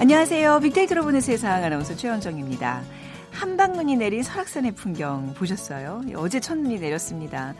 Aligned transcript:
안녕하세요. 0.00 0.60
빅데이터로 0.60 1.02
보는 1.02 1.20
세상 1.20 1.64
아나운서 1.64 1.96
최원정입니다. 1.96 2.84
한방눈이 3.32 3.96
내린 3.96 4.22
설악산의 4.22 4.76
풍경 4.76 5.34
보셨어요? 5.34 6.02
어제 6.14 6.38
첫눈이 6.38 6.78
내렸습니다. 6.78 7.52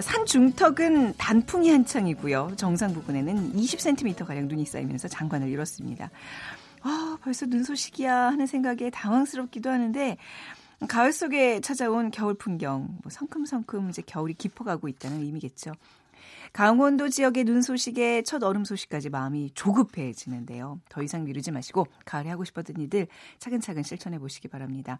산 0.00 0.26
중턱은 0.26 1.14
단풍이 1.16 1.70
한창이고요. 1.70 2.54
정상 2.56 2.92
부근에는 2.92 3.52
20cm가량 3.52 4.48
눈이 4.48 4.66
쌓이면서 4.66 5.06
장관을 5.06 5.48
이뤘습니다. 5.48 6.10
아, 6.82 7.18
벌써 7.22 7.46
눈 7.46 7.62
소식이야 7.62 8.14
하는 8.14 8.46
생각에 8.46 8.90
당황스럽기도 8.90 9.70
하는데 9.70 10.16
가을 10.88 11.12
속에 11.12 11.60
찾아온 11.60 12.10
겨울 12.10 12.34
풍경, 12.34 12.88
뭐 13.02 13.10
성큼성큼 13.10 13.90
이제 13.90 14.02
겨울이 14.04 14.34
깊어가고 14.34 14.88
있다는 14.88 15.20
의미겠죠. 15.20 15.72
강원도 16.56 17.10
지역의 17.10 17.44
눈 17.44 17.60
소식에 17.60 18.22
첫 18.22 18.42
얼음 18.42 18.64
소식까지 18.64 19.10
마음이 19.10 19.50
조급해지는데요. 19.52 20.80
더 20.88 21.02
이상 21.02 21.24
미루지 21.24 21.50
마시고 21.50 21.86
가을에 22.06 22.30
하고 22.30 22.44
싶었던 22.44 22.76
일들 22.80 23.08
차근차근 23.38 23.82
실천해 23.82 24.18
보시기 24.18 24.48
바랍니다. 24.48 24.98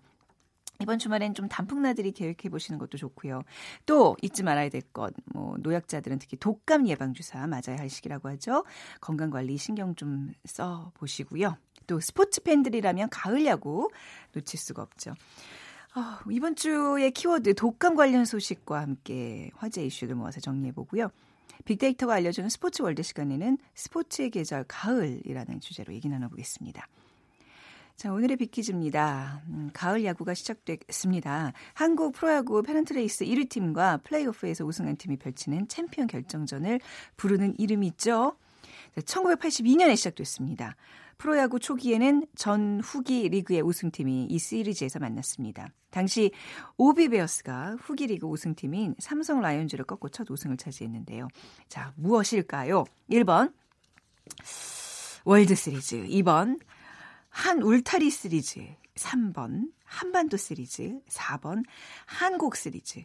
이번 0.83 0.99
주말엔 0.99 1.33
좀 1.33 1.49
단풍나들이 1.49 2.13
계획해 2.13 2.51
보시는 2.51 2.79
것도 2.79 2.99
좋고요. 2.99 3.41
또 3.87 4.19
잊지 4.21 4.43
말아야 4.43 4.69
될 4.69 4.83
것, 4.83 5.15
뭐 5.33 5.57
노약자들은 5.61 6.19
특히 6.19 6.37
독감 6.37 6.89
예방 6.89 7.15
주사 7.15 7.47
맞아야 7.47 7.79
할 7.79 7.89
시기라고 7.89 8.29
하죠. 8.29 8.67
건강 9.01 9.31
관리 9.31 9.57
신경 9.57 9.95
좀 9.95 10.35
써 10.45 10.93
보시고요. 10.93 11.57
또 11.87 12.01
스포츠 12.01 12.43
팬들이라면 12.43 13.09
가을 13.09 13.47
야구 13.47 13.91
놓칠 14.35 14.61
수가 14.61 14.83
없죠. 14.83 15.13
어, 15.95 16.19
이번 16.31 16.55
주의 16.55 17.11
키워드 17.11 17.55
독감 17.55 17.95
관련 17.95 18.27
소식과 18.27 18.83
함께 18.83 19.51
화제 19.55 19.83
이슈를 19.87 20.17
모아서 20.17 20.41
정리해 20.41 20.73
보고요. 20.73 21.09
빅데이터가 21.65 22.15
알려주는 22.15 22.49
스포츠 22.49 22.83
월드 22.83 23.03
시간에는 23.03 23.59
스포츠의 23.75 24.31
계절 24.31 24.65
가을이라는 24.69 25.61
주제로 25.61 25.93
얘기 25.93 26.09
나눠보겠습니다. 26.09 26.87
자, 27.97 28.13
오늘의 28.13 28.37
빅퀴즈입니다. 28.37 29.43
음, 29.49 29.71
가을 29.73 30.05
야구가 30.05 30.35
시작됐습니다. 30.35 31.55
한국 31.73 32.13
프로야구 32.13 32.63
페넌트레이스 32.63 33.25
1위 33.25 33.49
팀과 33.49 33.99
플레이오프에서 34.05 34.67
우승한 34.67 34.97
팀이 34.97 35.17
펼치는 35.17 35.69
챔피언 35.69 36.07
결정전을 36.07 36.79
부르는 37.17 37.59
이름이 37.59 37.87
있죠. 37.89 38.37
1982년에 38.97 39.97
시작됐습니다. 39.97 40.77
프로야구 41.19 41.59
초기에는 41.59 42.27
전 42.37 42.81
후기 42.81 43.29
리그의 43.29 43.63
우승팀이 43.63 44.27
이 44.27 44.39
시리즈에서 44.39 44.99
만났습니다. 44.99 45.69
당시 45.91 46.31
OB베어스가 46.77 47.77
후기 47.81 48.07
리그 48.07 48.27
우승팀인 48.27 48.97
삼성 48.99 49.41
라이온즈를 49.41 49.85
꺾고 49.87 50.11
첫 50.11 50.31
우승을 50.31 50.57
차지했는데요. 50.57 51.29
자, 51.69 51.93
무엇일까요? 51.97 52.85
1번 53.11 53.53
월드 55.25 55.55
시리즈, 55.55 55.97
2번 55.97 56.61
한 57.31 57.63
울타리 57.63 58.11
시리즈, 58.11 58.61
3번 58.95 59.71
한반도 59.85 60.37
시리즈, 60.37 61.01
4번 61.09 61.65
한국 62.05 62.57
시리즈. 62.57 63.03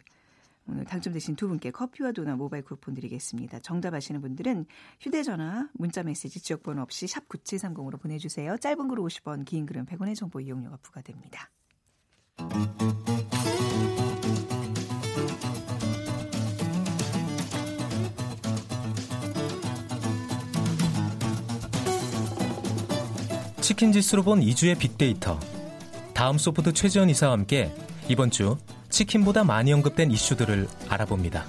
오늘 0.68 0.84
당첨되신 0.84 1.36
두 1.36 1.48
분께 1.48 1.70
커피와 1.70 2.12
도넛 2.12 2.36
모바일 2.36 2.62
쿠폰 2.64 2.94
드리겠습니다. 2.94 3.58
정답 3.60 3.94
아시는 3.94 4.20
분들은 4.20 4.66
휴대전화, 5.00 5.68
문자메시지, 5.74 6.40
지역번호 6.40 6.82
없이 6.82 7.06
샵 7.06 7.28
9730으로 7.28 8.00
보내주세요. 8.00 8.56
짧은 8.58 8.88
글은 8.88 9.04
50원, 9.04 9.44
긴 9.44 9.66
글은 9.66 9.86
100원의 9.86 10.14
정보 10.16 10.40
이용료가 10.40 10.78
부과됩니다. 10.82 11.50
치킨 23.60 23.92
지수로 23.92 24.22
본 24.22 24.40
2주의 24.40 24.78
빅데이터. 24.78 25.38
다음 26.14 26.36
소프트 26.36 26.72
최지원 26.72 27.08
이사와 27.10 27.32
함께 27.32 27.74
이번 28.08 28.30
주 28.30 28.56
치킨보다 28.92 29.42
많이 29.42 29.72
언급된 29.72 30.10
이슈들을 30.10 30.68
알아봅니다. 30.88 31.46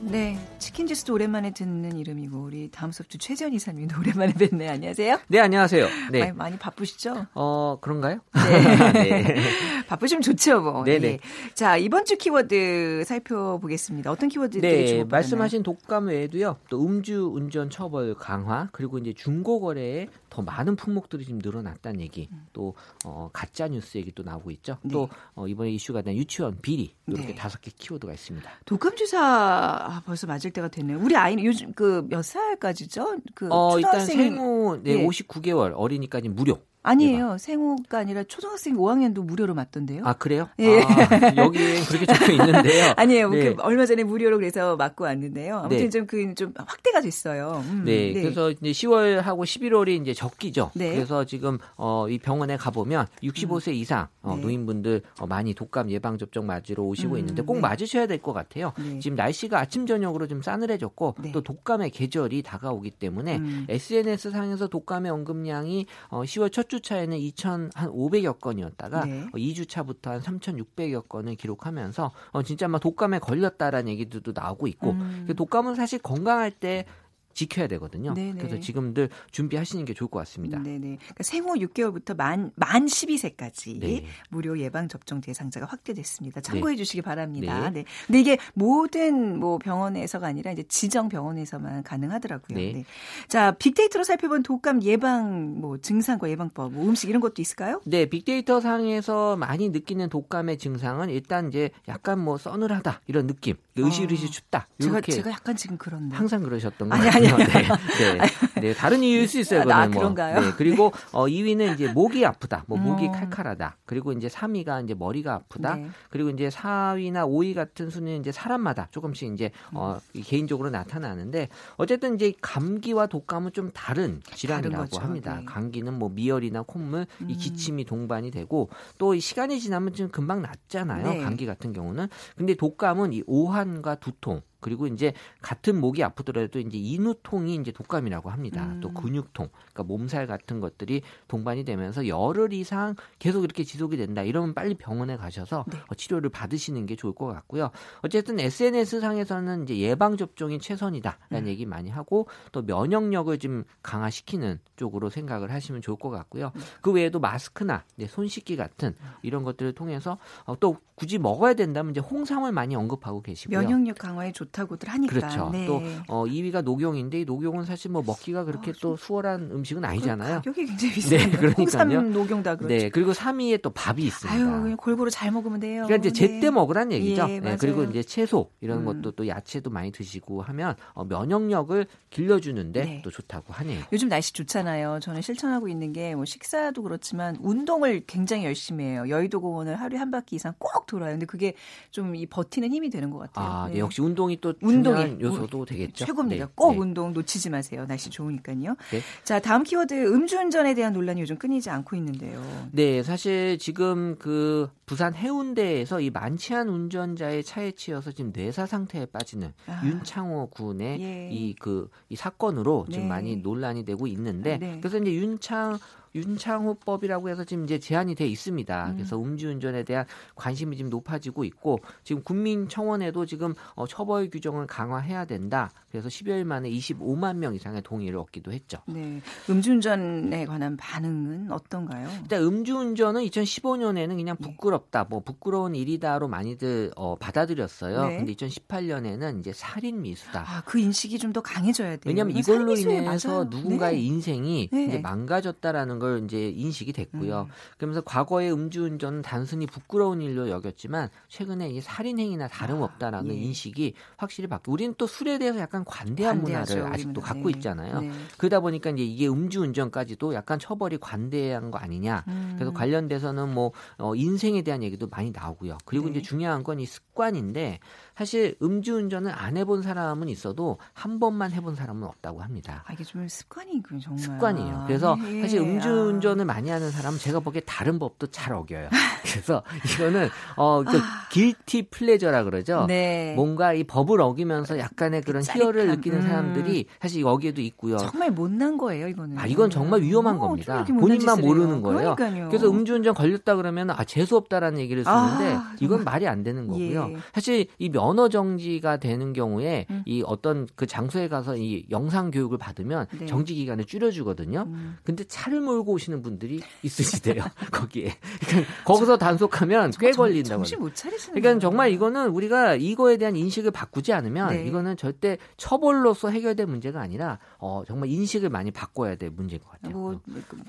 네, 0.00 0.36
치킨지수도 0.60 1.14
오랜만에 1.14 1.52
듣는 1.52 1.96
이름이고 1.96 2.38
우리 2.38 2.70
다음 2.70 2.92
수업 2.92 3.08
주 3.08 3.18
최재현 3.18 3.54
이사님도 3.54 3.98
오랜만에 3.98 4.34
뵙네. 4.34 4.68
안녕하세요. 4.68 5.18
네, 5.28 5.40
안녕하세요. 5.40 5.88
네. 6.12 6.20
많이, 6.20 6.32
많이 6.32 6.58
바쁘시죠? 6.58 7.26
어, 7.34 7.78
그런가요? 7.80 8.20
네. 8.34 8.92
네. 8.92 9.36
바쁘시면 9.88 10.22
좋죠, 10.22 10.60
뭐. 10.60 10.84
네네. 10.84 10.98
네. 10.98 11.18
자, 11.54 11.76
이번 11.78 12.04
주 12.04 12.16
키워드 12.16 13.04
살펴보겠습니다. 13.06 14.10
어떤 14.10 14.28
키워드들이 14.28 14.98
네, 14.98 15.04
말씀하신 15.04 15.62
독감 15.62 16.08
외에도요. 16.08 16.58
또 16.68 16.84
음주 16.84 17.32
운전 17.34 17.70
처벌 17.70 18.14
강화, 18.14 18.68
그리고 18.72 18.98
이제 18.98 19.14
중고 19.14 19.60
거래에 19.60 20.08
더 20.28 20.42
많은 20.42 20.76
품목들이 20.76 21.24
지금 21.24 21.40
늘어났다는 21.42 22.00
얘기, 22.00 22.28
음. 22.30 22.46
또 22.52 22.74
어, 23.04 23.30
가짜 23.32 23.66
뉴스 23.66 23.98
얘기 23.98 24.12
도 24.12 24.22
나오고 24.22 24.50
있죠. 24.52 24.76
네. 24.82 24.92
또 24.92 25.08
어, 25.34 25.48
이번에 25.48 25.70
이슈가 25.70 26.02
된 26.02 26.16
유치원 26.16 26.58
비리 26.60 26.94
이렇게 27.06 27.28
네. 27.28 27.34
다섯 27.34 27.60
개 27.60 27.70
키워드가 27.74 28.12
있습니다. 28.12 28.48
독감 28.66 28.96
주사 28.96 29.20
아, 29.20 30.02
벌써 30.04 30.26
맞을 30.26 30.49
때가 30.50 30.68
됐네요. 30.68 30.98
우리 31.00 31.16
아이는 31.16 31.44
요즘 31.44 31.72
그 31.72 32.02
몇 32.08 32.22
살까지죠? 32.24 33.18
그 33.34 33.48
어, 33.50 33.72
초등학생... 33.72 34.18
일단 34.18 34.36
생후 34.36 34.80
네, 34.82 34.96
네. 34.96 35.06
59개월 35.06 35.72
어리니까 35.76 36.20
무료. 36.24 36.58
아니에요. 36.82 37.36
생후가 37.38 37.98
아니라 37.98 38.24
초등학생 38.24 38.76
5학년도 38.76 39.22
무료로 39.24 39.54
맞던데요. 39.54 40.02
아 40.04 40.14
그래요? 40.14 40.48
예. 40.58 40.80
아, 40.80 41.34
여기엔 41.36 41.84
그렇게 41.84 42.06
적혀 42.06 42.32
있는데요. 42.32 42.94
아니에요. 42.96 43.28
네. 43.30 43.54
그 43.54 43.62
얼마 43.62 43.84
전에 43.84 44.02
무료로 44.02 44.38
그래서 44.38 44.76
맞고 44.76 45.04
왔는데요. 45.04 45.58
아무튼 45.58 45.78
네. 45.78 45.88
좀 45.90 46.06
그좀 46.06 46.34
좀 46.34 46.54
확대가 46.56 47.02
됐어요. 47.02 47.62
음, 47.66 47.82
네. 47.84 48.12
네. 48.14 48.22
그래서 48.22 48.50
이제 48.50 48.70
10월하고 48.70 49.40
11월이 49.44 50.00
이제 50.00 50.14
적기죠. 50.14 50.70
네. 50.74 50.94
그래서 50.94 51.24
지금 51.24 51.58
어, 51.76 52.06
이 52.08 52.18
병원에 52.18 52.56
가 52.56 52.70
보면 52.70 53.06
65세 53.22 53.68
음. 53.68 53.74
이상 53.74 54.08
어, 54.22 54.36
네. 54.36 54.42
노인분들 54.42 55.02
어, 55.20 55.26
많이 55.26 55.52
독감 55.54 55.90
예방 55.90 56.16
접종 56.16 56.46
맞으러 56.46 56.82
오시고 56.84 57.14
음, 57.14 57.18
있는데 57.18 57.42
꼭 57.42 57.54
네. 57.56 57.60
맞으셔야 57.60 58.06
될 58.06 58.20
것 58.20 58.32
같아요. 58.34 58.72
네. 58.78 58.98
지금 59.00 59.16
날씨가 59.16 59.58
아침 59.58 59.86
저녁으로 59.86 60.28
좀 60.28 60.42
싸늘해졌고 60.42 61.16
또 61.32 61.40
독감의 61.42 61.88
계절이 61.90 62.42
다가오기 62.42 62.90
때문에 62.92 63.36
음. 63.36 63.66
SNS 63.68 64.30
상에서 64.30 64.66
독감의 64.68 65.10
언급량이 65.10 65.86
어, 66.08 66.22
10월 66.22 66.52
첫 66.52 66.69
주차에는 66.70 67.18
2천 67.18 67.70
2,한 67.72 67.90
500여 67.90 68.38
건이었다가 68.40 69.04
네. 69.04 69.26
2주 69.34 69.62
어, 69.62 69.64
차부터 69.66 70.10
한 70.12 70.20
3,600여 70.20 71.08
건을 71.08 71.34
기록하면서 71.34 72.12
어, 72.30 72.42
진짜 72.42 72.68
막 72.68 72.78
독감에 72.78 73.18
걸렸다라는 73.18 73.90
얘기들도 73.92 74.32
나오고 74.34 74.66
있고 74.68 74.92
음. 74.92 75.24
그 75.26 75.34
독감은 75.34 75.74
사실 75.74 75.98
건강할 75.98 76.50
때 76.52 76.86
지켜야 77.34 77.66
되거든요. 77.68 78.14
네네. 78.14 78.38
그래서 78.38 78.60
지금들 78.60 79.08
준비하시는 79.30 79.84
게 79.84 79.94
좋을 79.94 80.10
것 80.10 80.18
같습니다. 80.20 80.58
네네. 80.58 80.78
그러니까 80.98 81.22
생후 81.22 81.54
6개월부터 81.54 82.16
만, 82.16 82.52
만 82.56 82.86
12세까지 82.86 83.80
네. 83.80 84.04
무료 84.28 84.58
예방 84.58 84.88
접종 84.88 85.20
대상자가 85.20 85.66
확대됐습니다. 85.66 86.40
참고해 86.40 86.74
네. 86.74 86.76
주시기 86.76 87.02
바랍니다. 87.02 87.70
네. 87.70 87.80
네. 87.80 87.84
근데 88.06 88.20
이게 88.20 88.38
모든 88.54 89.38
뭐 89.38 89.58
병원에서가 89.58 90.26
아니라 90.26 90.52
이제 90.52 90.62
지정 90.64 91.08
병원에서만 91.08 91.82
가능하더라고요. 91.82 92.58
네. 92.58 92.72
네. 92.72 92.84
자, 93.28 93.52
빅데이터로 93.52 94.04
살펴본 94.04 94.42
독감 94.42 94.82
예방 94.82 95.60
뭐 95.60 95.78
증상과 95.78 96.28
예방법, 96.30 96.72
뭐 96.72 96.86
음식 96.86 97.08
이런 97.08 97.20
것도 97.20 97.40
있을까요? 97.42 97.80
네, 97.84 98.06
빅데이터 98.06 98.60
상에서 98.60 99.36
많이 99.36 99.68
느끼는 99.70 100.08
독감의 100.08 100.58
증상은 100.58 101.10
일단 101.10 101.48
이제 101.48 101.70
약간 101.88 102.18
뭐 102.18 102.38
서늘하다 102.38 103.02
이런 103.06 103.26
느낌, 103.26 103.54
의식의식 103.76 104.28
어. 104.28 104.30
춥다. 104.30 104.68
이렇게 104.78 105.12
제가, 105.12 105.22
제가 105.22 105.30
약간 105.30 105.56
지금 105.56 105.76
그런데 105.78 106.16
항상 106.16 106.42
그러셨던 106.42 106.88
거예요. 106.88 107.10
아니, 107.26 107.44
아니요. 107.44 107.76
네. 107.98 108.18
네. 108.18 108.60
네. 108.60 108.74
다른 108.74 109.02
이유일 109.02 109.28
수 109.28 109.38
있어요. 109.38 109.62
아, 109.70 109.86
뭐. 109.86 109.98
그런가요? 109.98 110.40
네. 110.40 110.52
그리고 110.56 110.92
어 111.12 111.26
2위는 111.26 111.74
이제 111.74 111.88
목이 111.92 112.24
아프다. 112.24 112.64
뭐 112.66 112.78
목이 112.78 113.06
음. 113.06 113.12
칼칼하다. 113.12 113.78
그리고 113.86 114.12
이제 114.12 114.28
3위가 114.28 114.84
이제 114.84 114.94
머리가 114.94 115.34
아프다. 115.34 115.76
네. 115.76 115.88
그리고 116.10 116.30
이제 116.30 116.48
4위나 116.48 117.28
5위 117.28 117.54
같은 117.54 117.90
순위는 117.90 118.20
이제 118.20 118.32
사람마다 118.32 118.88
조금씩 118.90 119.32
이제 119.32 119.50
어 119.72 119.98
개인적으로 120.24 120.70
나타나는데 120.70 121.48
어쨌든 121.76 122.14
이제 122.14 122.32
감기와 122.40 123.06
독감은 123.06 123.52
좀 123.52 123.70
다른 123.72 124.20
질환이라고 124.34 124.98
합니다. 124.98 125.36
네. 125.36 125.44
감기는 125.44 125.98
뭐 125.98 126.08
미열이나 126.08 126.62
콧물, 126.62 127.06
이 127.20 127.32
음. 127.32 127.36
기침이 127.38 127.84
동반이 127.84 128.30
되고 128.30 128.68
또 128.98 129.18
시간이 129.18 129.60
지나면 129.60 129.94
좀 129.94 130.08
금방 130.08 130.42
낫잖아요. 130.42 131.08
네. 131.08 131.18
감기 131.20 131.46
같은 131.46 131.72
경우는. 131.72 132.08
근데 132.36 132.54
독감은 132.54 133.12
이 133.12 133.22
오한과 133.26 133.96
두통 133.96 134.42
그리고 134.60 134.86
이제 134.86 135.12
같은 135.40 135.80
목이 135.80 136.04
아프더라도 136.04 136.58
이제 136.58 136.78
인후통이 136.78 137.54
이제 137.56 137.72
독감이라고 137.72 138.30
합니다. 138.30 138.66
음. 138.66 138.80
또 138.80 138.92
근육통, 138.92 139.48
그러니까 139.50 139.82
몸살 139.82 140.26
같은 140.26 140.60
것들이 140.60 141.02
동반이 141.28 141.64
되면서 141.64 142.06
열흘 142.06 142.52
이상 142.52 142.94
계속 143.18 143.44
이렇게 143.44 143.64
지속이 143.64 143.96
된다. 143.96 144.22
이러면 144.22 144.54
빨리 144.54 144.74
병원에 144.74 145.16
가셔서 145.16 145.64
네. 145.68 145.78
어, 145.88 145.94
치료를 145.94 146.30
받으시는 146.30 146.86
게 146.86 146.96
좋을 146.96 147.14
것 147.14 147.26
같고요. 147.26 147.70
어쨌든 148.02 148.38
SNS 148.38 149.00
상에서는 149.00 149.64
이제 149.64 149.78
예방 149.78 150.16
접종이 150.16 150.58
최선이다라는 150.58 151.44
음. 151.44 151.46
얘기 151.46 151.66
많이 151.66 151.90
하고 151.90 152.28
또 152.52 152.62
면역력을 152.62 153.38
좀 153.38 153.64
강화시키는 153.82 154.60
쪽으로 154.76 155.10
생각을 155.10 155.50
하시면 155.50 155.82
좋을 155.82 155.98
것 155.98 156.10
같고요. 156.10 156.52
음. 156.54 156.60
그 156.82 156.92
외에도 156.92 157.18
마스크나 157.20 157.84
손 158.08 158.28
씻기 158.28 158.56
같은 158.56 158.94
이런 159.22 159.44
것들을 159.44 159.74
통해서 159.74 160.18
어, 160.44 160.58
또 160.58 160.76
굳이 160.94 161.18
먹어야 161.18 161.54
된다면 161.54 161.92
이제 161.92 162.00
홍삼을 162.00 162.52
많이 162.52 162.76
언급하고 162.76 163.22
계시고요. 163.22 163.58
면역력 163.58 163.96
강화에 163.96 164.32
좋 164.32 164.49
좋다고들 164.50 164.88
하니까. 164.88 165.14
그렇죠. 165.14 165.50
네. 165.52 165.66
또 165.66 165.82
어, 166.08 166.24
2위가 166.26 166.62
녹용인데 166.62 167.20
이 167.20 167.24
녹용은 167.24 167.64
사실 167.64 167.90
뭐 167.90 168.02
먹기가 168.04 168.44
그렇게 168.44 168.70
어, 168.70 168.74
또 168.80 168.96
수월한 168.96 169.50
음식은 169.52 169.84
아니잖아요. 169.84 170.36
가격이 170.36 170.66
굉장히 170.66 170.94
비싸요. 170.94 171.18
네, 171.18 171.30
그러니까요. 171.30 172.02
녹용 172.02 172.42
다 172.42 172.56
그렇죠. 172.56 172.74
네, 172.74 172.88
그리고 172.90 173.12
3위에 173.12 173.62
또 173.62 173.70
밥이 173.70 174.02
있습니다. 174.02 174.32
아유, 174.34 174.62
그냥 174.62 174.76
골고루 174.76 175.10
잘 175.10 175.30
먹으면 175.30 175.60
돼요. 175.60 175.84
그러니까 175.86 176.08
이제 176.08 176.12
제때 176.12 176.40
네. 176.40 176.50
먹으란 176.50 176.92
얘기죠. 176.92 177.26
예, 177.28 177.40
네, 177.40 177.56
그리고 177.56 177.84
이제 177.84 178.02
채소 178.02 178.50
이런 178.60 178.80
음. 178.80 178.84
것도 178.84 179.12
또 179.12 179.26
야채도 179.26 179.70
많이 179.70 179.90
드시고 179.92 180.42
하면 180.42 180.74
어, 180.92 181.04
면역력을 181.04 181.86
길러주는데 182.10 182.84
네. 182.84 183.00
또 183.04 183.10
좋다고 183.10 183.52
하네요. 183.52 183.84
요즘 183.92 184.08
날씨 184.08 184.32
좋잖아요. 184.32 184.98
저는 185.00 185.22
실천하고 185.22 185.68
있는 185.68 185.92
게 185.92 186.10
뭐 186.10 186.24
식사도 186.24 186.82
그렇지만 186.82 187.36
운동을 187.40 188.02
굉장히 188.06 188.44
열심히 188.44 188.84
해요. 188.84 189.04
여의도 189.08 189.40
공원을 189.40 189.80
하루에 189.80 189.98
한 189.98 190.10
바퀴 190.10 190.36
이상 190.36 190.52
꼭 190.58 190.86
돌아요. 190.86 191.12
근데 191.12 191.24
그게 191.26 191.54
좀 191.90 192.10
이 192.10 192.26
버티는 192.26 192.72
힘이 192.72 192.90
되는 192.90 193.10
것 193.10 193.18
같아요. 193.18 193.46
아, 193.46 193.68
네. 193.68 193.78
역시 193.78 194.02
운동이 194.02 194.39
또 194.40 194.54
운동이 194.60 195.18
요소도 195.20 195.64
되겠죠. 195.64 196.04
최고입니다. 196.04 196.46
네. 196.46 196.52
꼭 196.54 196.72
네. 196.72 196.78
운동 196.78 197.12
놓치지 197.12 197.50
마세요. 197.50 197.86
날씨 197.86 198.10
좋으니까요. 198.10 198.76
네. 198.90 199.00
자, 199.24 199.38
다음 199.40 199.62
키워드 199.62 199.94
음주운전에 199.94 200.74
대한 200.74 200.92
논란이 200.92 201.20
요즘 201.20 201.36
끊이지 201.36 201.70
않고 201.70 201.96
있는데요. 201.96 202.42
네, 202.72 203.02
사실 203.02 203.58
지금 203.58 204.16
그 204.18 204.68
부산 204.86 205.14
해운대에서 205.14 206.00
이 206.00 206.10
만취한 206.10 206.68
운전자의 206.68 207.44
차에 207.44 207.72
치여서 207.72 208.12
지금 208.12 208.32
뇌사 208.34 208.66
상태에 208.66 209.06
빠지는 209.06 209.52
아. 209.66 209.82
윤창호 209.84 210.50
군의 210.50 211.00
예. 211.00 211.30
이그 211.30 211.90
이 212.08 212.16
사건으로 212.16 212.86
지금 212.88 213.04
네. 213.04 213.08
많이 213.08 213.36
논란이 213.36 213.84
되고 213.84 214.06
있는데 214.06 214.58
네. 214.58 214.78
그래서 214.80 214.98
이제 214.98 215.12
윤창 215.12 215.78
윤창호법이라고 216.14 217.30
해서 217.30 217.44
지금 217.44 217.64
이제 217.64 217.78
제한이 217.78 218.14
돼 218.14 218.26
있습니다. 218.26 218.90
음. 218.90 218.96
그래서 218.96 219.16
음주운전에 219.18 219.84
대한 219.84 220.04
관심이 220.34 220.76
지금 220.76 220.90
높아지고 220.90 221.44
있고 221.44 221.78
지금 222.04 222.22
국민청원에도 222.22 223.24
지금 223.24 223.54
어, 223.74 223.86
처벌 223.86 224.28
규정을 224.28 224.66
강화해야 224.66 225.24
된다. 225.24 225.70
그래서 225.90 226.08
10여일 226.08 226.44
만에 226.44 226.70
25만 226.70 227.36
명 227.36 227.54
이상의 227.54 227.82
동의를 227.82 228.18
얻기도 228.18 228.52
했죠. 228.52 228.78
네. 228.86 229.20
음주운전에 229.48 230.44
관한 230.44 230.76
반응은 230.76 231.50
어떤가요? 231.50 232.08
일단 232.22 232.42
음주운전은 232.42 233.22
2015년에는 233.22 234.16
그냥 234.16 234.36
부끄럽다, 234.36 235.04
뭐 235.04 235.20
부끄러운 235.20 235.74
일이다로 235.74 236.28
많이들 236.28 236.90
어, 236.96 237.16
받아들였어요. 237.16 238.06
네. 238.06 238.16
근데 238.18 238.34
2018년에는 238.34 239.40
이제 239.40 239.52
살인 239.52 240.02
미수다. 240.02 240.40
아, 240.46 240.62
그 240.66 240.78
인식이 240.78 241.18
좀 241.18 241.30
더 241.30 241.40
강해져야 241.40 241.90
돼요. 241.90 242.00
왜냐하면 242.06 242.36
이걸로 242.36 242.74
인해서 242.76 243.28
맞아요. 243.28 243.44
누군가의 243.44 243.98
네. 243.98 244.02
인생이 244.02 244.68
네. 244.72 244.84
이제 244.86 244.98
망가졌다라는 244.98 245.99
걸 246.00 246.24
이제 246.24 246.48
인식이 246.48 246.92
됐고요. 246.92 247.42
음. 247.42 247.54
그러면서 247.78 248.00
과거의 248.00 248.52
음주운전은 248.52 249.22
단순히 249.22 249.66
부끄러운 249.66 250.20
일로 250.20 250.50
여겼지만 250.50 251.08
최근에 251.28 251.70
이 251.70 251.80
살인 251.80 252.18
행위나 252.18 252.48
다름없다라는 252.48 253.30
아, 253.30 253.34
예. 253.34 253.38
인식이 253.38 253.94
확실히 254.16 254.48
바뀌고 254.48 254.72
우리는 254.72 254.92
또 254.98 255.06
술에 255.06 255.38
대해서 255.38 255.60
약간 255.60 255.84
관대한 255.84 256.38
관대하죠, 256.38 256.74
문화를 256.74 256.92
아직도 256.92 257.20
갖고 257.20 257.44
네. 257.44 257.52
있잖아요. 257.56 258.00
네. 258.00 258.10
그러다 258.36 258.58
보니까 258.58 258.90
이제 258.90 259.04
이게 259.04 259.28
음주운전까지도 259.28 260.34
약간 260.34 260.58
처벌이 260.58 260.98
관대한 260.98 261.70
거 261.70 261.78
아니냐. 261.78 262.24
음. 262.26 262.54
그래서 262.56 262.72
관련돼서는 262.72 263.54
뭐 263.54 263.70
어, 263.98 264.16
인생에 264.16 264.62
대한 264.62 264.82
얘기도 264.82 265.06
많이 265.06 265.30
나오고요. 265.30 265.78
그리고 265.84 266.06
네. 266.06 266.12
이제 266.12 266.22
중요한 266.22 266.64
건 266.64 266.80
이 266.80 266.86
습관인데 266.86 267.78
사실 268.20 268.54
음주운전을 268.60 269.32
안 269.34 269.56
해본 269.56 269.80
사람은 269.80 270.28
있어도 270.28 270.76
한 270.92 271.18
번만 271.18 271.52
해본 271.52 271.74
사람은 271.74 272.06
없다고 272.06 272.42
합니다. 272.42 272.84
아, 272.86 272.92
이게 272.92 273.02
좀 273.02 273.26
습관이 273.26 273.80
정말 274.02 274.18
습관이에요. 274.18 274.84
그래서 274.86 275.16
예. 275.26 275.40
사실 275.40 275.60
음주운전을 275.60 276.44
많이 276.44 276.68
하는 276.68 276.90
사람은 276.90 277.18
제가 277.18 277.40
보기에 277.40 277.62
다른 277.64 277.98
법도 277.98 278.26
잘 278.26 278.52
어겨요. 278.52 278.90
그래서 279.24 279.62
이거는 279.94 280.28
어 280.56 280.82
그 280.90 281.00
길티 281.30 281.88
플레저라 281.90 282.44
그러죠. 282.44 282.84
네. 282.88 283.32
뭔가 283.36 283.72
이 283.72 283.84
법을 283.84 284.20
어기면서 284.20 284.78
약간의 284.78 285.22
그런 285.22 285.42
짜 285.42 285.54
희열을 285.54 285.86
느끼는 285.88 286.18
음. 286.18 286.22
사람들이 286.22 286.86
사실 287.00 287.22
여기에도 287.22 287.62
있고요. 287.62 287.96
정말 287.98 288.30
못난 288.32 288.76
거예요, 288.76 289.08
이거는. 289.08 289.38
아, 289.38 289.46
이건 289.46 289.70
정말 289.70 290.02
위험한 290.02 290.36
어, 290.36 290.40
겁니다. 290.40 290.84
본인만 290.84 291.40
모르는 291.40 291.80
거예요. 291.80 292.16
그러니까요. 292.16 292.48
그래서 292.48 292.68
음주운전 292.68 293.14
걸렸다 293.14 293.56
그러면 293.56 293.90
아 293.90 294.04
재수 294.04 294.36
없다라는 294.36 294.78
얘기를 294.80 295.04
쓰는데 295.04 295.52
아, 295.54 295.74
이건 295.80 296.02
말이 296.04 296.26
안 296.28 296.42
되는 296.42 296.66
거고요. 296.66 297.10
예. 297.12 297.16
사실 297.32 297.66
이 297.78 297.88
면 297.88 298.09
언어 298.10 298.28
정지가 298.28 298.96
되는 298.96 299.32
경우에 299.32 299.86
음. 299.88 300.02
이 300.04 300.24
어떤 300.26 300.66
그 300.74 300.86
장소에 300.86 301.28
가서 301.28 301.56
이 301.56 301.86
영상 301.90 302.32
교육을 302.32 302.58
받으면 302.58 303.06
네. 303.16 303.26
정지 303.26 303.54
기간을 303.54 303.84
줄여주거든요. 303.84 304.64
음. 304.66 304.96
근데 305.04 305.22
차를 305.22 305.60
몰고 305.60 305.92
오시는 305.92 306.20
분들이 306.20 306.60
있으시대요 306.82 307.44
거기에. 307.70 308.12
그러니까 308.48 308.72
거기서 308.84 309.16
단속하면 309.16 309.92
꽤 310.00 310.10
걸린다고. 310.10 310.64
정신 310.64 310.80
못 310.80 310.92
차리시는. 310.92 311.40
그러니까 311.40 311.60
정말 311.60 311.92
이거는 311.92 312.30
우리가 312.30 312.74
이거에 312.74 313.16
대한 313.16 313.36
인식을 313.36 313.70
바꾸지 313.70 314.12
않으면 314.12 314.48
네. 314.50 314.64
이거는 314.66 314.96
절대 314.96 315.38
처벌로서 315.56 316.30
해결될 316.30 316.66
문제가 316.66 317.00
아니라 317.00 317.38
어, 317.58 317.84
정말 317.86 318.08
인식을 318.08 318.50
많이 318.50 318.72
바꿔야 318.72 319.14
될 319.14 319.30
문제인 319.30 319.60
것 319.62 319.70
같아요. 319.70 319.96
뭐, 319.96 320.20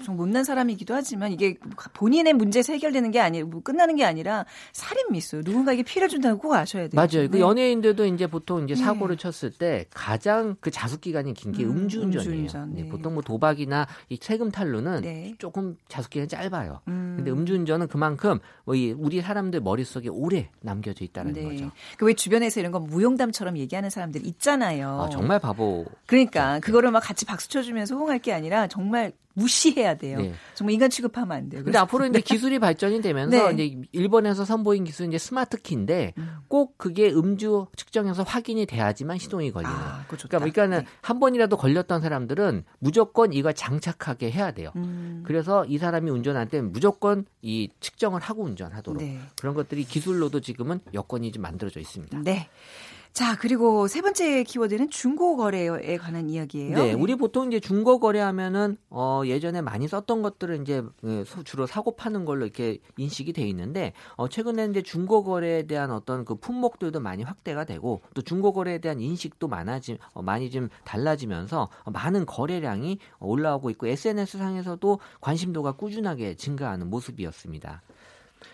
좀 0.05 0.15
못난 0.15 0.43
사람이기도 0.43 0.93
하지만 0.93 1.31
이게 1.31 1.57
본인의 1.93 2.33
문제에서 2.33 2.73
해결되는 2.73 3.09
게 3.09 3.19
아니고 3.19 3.47
뭐 3.47 3.63
끝나는 3.63 3.95
게 3.95 4.05
아니라 4.05 4.45
살인 4.73 5.07
미수 5.11 5.41
누군가에게 5.43 5.81
피해를 5.81 6.07
준다는 6.07 6.37
꼭 6.37 6.53
아셔야 6.53 6.87
돼요. 6.87 6.91
맞아요. 6.93 7.20
그 7.29 7.35
네. 7.37 7.41
연예인들도 7.41 8.05
이제 8.05 8.27
보통 8.27 8.63
이제 8.63 8.73
네. 8.75 8.83
사고를 8.83 9.17
네. 9.17 9.21
쳤을 9.21 9.51
때 9.51 9.85
가장 9.93 10.55
그 10.59 10.71
자숙 10.71 11.01
기간이 11.01 11.33
긴 11.33 11.51
게 11.51 11.63
음, 11.65 11.87
주운전이에요 11.89 12.19
음주운전, 12.21 12.73
네. 12.73 12.83
네. 12.83 12.89
보통 12.89 13.13
뭐 13.13 13.23
도박이나 13.23 13.87
이 14.09 14.17
세금 14.21 14.51
탈루는 14.51 15.01
네. 15.01 15.35
조금 15.37 15.75
자숙 15.87 16.11
기간이 16.11 16.27
짧아요. 16.29 16.79
음. 16.87 17.13
근데 17.17 17.31
음주운전은 17.31 17.87
그만큼 17.87 18.39
뭐 18.65 18.75
우리 18.97 19.21
사람들 19.21 19.59
머릿속에 19.61 20.09
오래 20.09 20.49
남겨져 20.61 21.03
있다는 21.03 21.33
거죠. 21.33 21.71
그 21.97 22.05
왜 22.05 22.13
주변에서 22.13 22.59
이런 22.59 22.71
거 22.71 22.79
무용담처럼 22.79 23.57
얘기하는 23.57 23.89
사람들 23.89 24.25
있잖아요. 24.25 25.01
아, 25.01 25.09
정말 25.09 25.39
바보. 25.39 25.85
그러니까 26.05 26.59
그거를 26.59 26.91
막 26.91 26.99
같이 27.01 27.25
박수 27.25 27.49
쳐주면서 27.49 27.95
호응할 27.95 28.19
게 28.19 28.33
아니라 28.33 28.67
정말 28.67 29.11
무시해야 29.33 29.95
돼요. 29.95 30.17
네. 30.17 30.33
정말 30.53 30.73
인간 30.73 30.89
취급하면 30.89 31.37
안 31.37 31.49
돼요. 31.49 31.63
근데 31.63 31.77
앞으로 31.77 32.05
이제 32.07 32.21
기술이 32.21 32.59
발전이 32.59 33.01
되면서 33.01 33.51
네. 33.51 33.65
이제 33.65 33.81
일본에서 33.91 34.45
선보인 34.45 34.83
기술은 34.83 35.09
이제 35.11 35.17
스마트 35.17 35.61
키인데 35.61 36.13
음. 36.17 36.37
꼭 36.47 36.77
그게 36.77 37.09
음주 37.09 37.67
측정해서 37.75 38.23
확인이 38.23 38.65
돼야지만 38.65 39.17
시동이 39.17 39.51
걸리는. 39.51 39.73
아, 39.73 40.03
그러니까 40.07 40.39
그러니까는 40.39 40.79
네. 40.79 40.85
한 41.01 41.19
번이라도 41.19 41.57
걸렸던 41.57 42.01
사람들은 42.01 42.63
무조건 42.79 43.33
이걸 43.33 43.53
장착하게 43.53 44.31
해야 44.31 44.51
돼요. 44.51 44.71
음. 44.75 45.23
그래서 45.25 45.65
이 45.65 45.77
사람이 45.77 46.09
운전할 46.09 46.47
때 46.47 46.61
무조건 46.61 47.25
이 47.41 47.69
측정을 47.79 48.21
하고 48.21 48.43
운전하도록 48.43 49.01
네. 49.01 49.19
그런 49.39 49.53
것들이 49.55 49.83
기술로도 49.83 50.41
지금은 50.41 50.79
여건이 50.93 51.31
좀 51.31 51.41
만들어져 51.41 51.79
있습니다. 51.79 52.19
네. 52.23 52.49
자, 53.13 53.35
그리고 53.37 53.87
세 53.87 54.01
번째 54.01 54.43
키워드는 54.43 54.89
중고 54.89 55.35
거래에 55.35 55.97
관한 55.97 56.29
이야기예요. 56.29 56.77
네, 56.77 56.83
네. 56.87 56.93
우리 56.93 57.15
보통 57.15 57.47
이제 57.47 57.59
중고 57.59 57.99
거래하면은 57.99 58.77
어 58.89 59.23
예전에 59.25 59.61
많이 59.61 59.85
썼던 59.89 60.21
것들을 60.21 60.61
이제 60.61 60.81
그 61.01 61.25
주로 61.43 61.67
사고 61.67 61.97
파는 61.97 62.23
걸로 62.23 62.45
이렇게 62.45 62.79
인식이 62.95 63.33
돼 63.33 63.45
있는데 63.49 63.91
어 64.15 64.29
최근에 64.29 64.67
이제 64.67 64.81
중고 64.81 65.25
거래에 65.25 65.63
대한 65.63 65.91
어떤 65.91 66.23
그 66.23 66.35
품목들도 66.35 67.01
많이 67.01 67.23
확대가 67.23 67.65
되고 67.65 68.01
또 68.13 68.21
중고 68.21 68.53
거래에 68.53 68.77
대한 68.77 69.01
인식도 69.01 69.49
많아지 69.49 69.97
어, 70.13 70.21
많이 70.21 70.49
좀 70.49 70.69
달라지면서 70.85 71.67
많은 71.91 72.25
거래량이 72.25 72.97
올라오고 73.19 73.71
있고 73.71 73.87
SNS 73.87 74.37
상에서도 74.37 74.99
관심도가 75.19 75.73
꾸준하게 75.73 76.35
증가하는 76.35 76.89
모습이었습니다. 76.89 77.81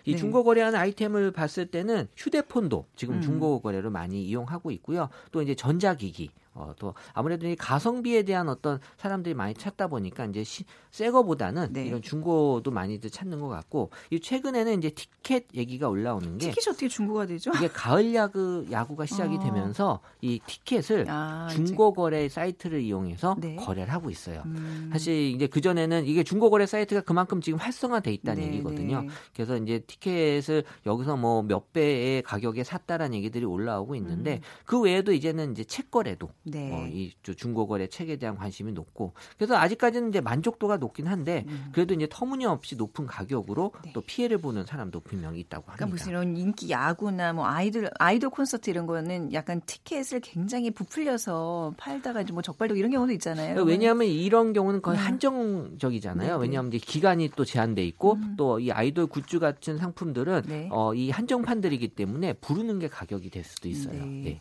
이 0.08 0.14
네. 0.14 0.18
중고 0.18 0.46
거래하는 0.46 0.80
아이템을 0.80 1.32
봤을 1.32 1.66
때는 1.66 2.08
휴대폰도 2.16 2.86
지금 2.96 3.16
음. 3.16 3.22
중고 3.22 3.60
거래로 3.60 3.92
많이 3.92 4.24
이용하고 4.24 4.72
있고요. 4.72 5.10
또 5.34 5.42
이제 5.42 5.54
전자기기 5.54 6.32
어, 6.58 6.74
또 6.78 6.94
아무래도 7.14 7.48
이 7.48 7.56
가성비에 7.56 8.24
대한 8.24 8.50
어떤 8.50 8.80
사람들이 8.98 9.34
많이 9.34 9.54
찾다 9.54 9.88
보니까 9.88 10.26
이제 10.26 10.44
시, 10.44 10.66
새 10.92 11.10
거보다는 11.10 11.74
네. 11.74 11.86
이런 11.86 12.02
중고도 12.02 12.72
많이들 12.72 13.10
찾는 13.10 13.40
것 13.40 13.48
같고 13.48 13.90
이 14.12 14.20
최근에는 14.20 14.78
이제 14.78 14.90
티켓 14.90 15.46
얘기가 15.56 15.90
올라오는 15.90 16.38
게 16.38 16.50
티켓이 16.52 16.72
어떻게 16.72 16.88
중고가 16.88 17.26
되죠? 17.26 17.52
이게 17.56 17.68
가을 17.68 18.14
야구 18.14 18.66
야구가 18.70 19.06
시작이 19.06 19.36
어. 19.36 19.40
되면서 19.40 20.00
이 20.22 20.40
티켓을 20.46 21.06
아, 21.10 21.48
중고 21.52 21.94
거래 21.94 22.30
사이트를 22.30 22.82
이용해서 22.82 23.36
네. 23.40 23.56
거래를 23.56 23.94
하고 23.94 24.10
있어요. 24.10 24.44
음. 24.46 24.90
사실 24.92 25.14
이제 25.14 25.48
그 25.48 25.62
전에는 25.62 26.06
이게 26.06 26.24
중고 26.24 26.50
거래 26.50 26.66
사이트가 26.66 27.02
그만큼 27.02 27.42
지금 27.42 27.60
활성화돼 27.60 28.14
있다는 28.14 28.42
네, 28.42 28.48
얘기거든요. 28.50 29.02
네. 29.02 29.08
그래서 29.34 29.58
이제 29.58 29.80
티켓을 29.80 30.64
여기서 30.86 31.18
뭐 31.18 31.48
몇 31.48 31.74
배의 31.74 32.22
가격에 32.24 32.64
샀다라는 32.64 33.16
얘기들이 33.18 33.46
올라오고 33.46 33.96
있는데 33.96 34.36
음. 34.36 34.42
그 34.66 34.80
외에도 34.80 35.12
이제는 35.14 35.52
이제 35.52 35.64
책 35.64 35.92
거래도 35.92 36.30
네. 36.50 36.72
어, 36.72 36.88
이 36.88 37.14
중고거래 37.22 37.88
책에 37.88 38.18
대한 38.18 38.36
관심이 38.36 38.72
높고 38.72 39.14
그래서 39.38 39.56
아직까지는 39.56 40.10
이제 40.10 40.22
만족도가 40.22 40.78
높긴 40.78 41.08
한데 41.08 41.46
음. 41.48 41.70
그래도 41.72 41.94
이제 41.94 42.08
터무니없이 42.10 42.76
높은 42.76 43.06
가격으로 43.06 43.74
네. 43.84 43.92
또 43.94 44.02
피해를 44.02 44.38
보는 44.38 44.66
사람도 44.66 45.02
분명히 45.02 45.40
있다고 45.42 45.66
그러니까 45.66 45.86
합니다. 45.86 45.86
그러니까 45.86 45.94
무슨 45.94 46.12
이런 46.12 46.38
인기 46.38 46.70
야구나 46.70 47.34
뭐 47.34 47.46
아이돌 47.46 47.90
아이돌 48.00 48.30
콘서트 48.30 48.70
이런 48.70 48.86
거는 48.86 49.34
약간 49.34 49.62
티켓을 49.66 50.22
굉장히 50.22 50.72
부풀려서 50.72 51.74
팔다가 51.78 52.24
뭐 52.32 52.42
적발되고 52.42 52.78
이런 52.78 52.92
경우도 52.92 53.14
있잖아요. 53.14 53.54
그러니까 53.54 53.70
왜냐하면 53.70 54.08
이런 54.08 54.54
경우는 54.54 54.82
거의 54.82 54.98
음. 54.98 55.06
한정적이잖아요. 55.06 56.28
네네. 56.28 56.42
왜냐하면 56.42 56.74
이제 56.74 56.84
기간이 56.84 57.30
또 57.36 57.46
제한돼 57.46 57.84
있고 57.86 58.14
음. 58.14 58.36
또이 58.38 58.72
아이돌 58.72 59.08
굿즈 59.08 59.40
같은 59.40 59.78
상품들은 59.78 60.44
네. 60.48 60.70
어, 60.72 60.94
이 60.94 61.10
한정판들이기 61.10 61.90
때문에 61.90 62.34
부르는 62.34 62.80
게 62.80 62.88
가격이 62.88 63.30
될 63.30 63.44
수도 63.44 63.68
있어요. 63.68 64.06
네. 64.06 64.22
네. 64.24 64.40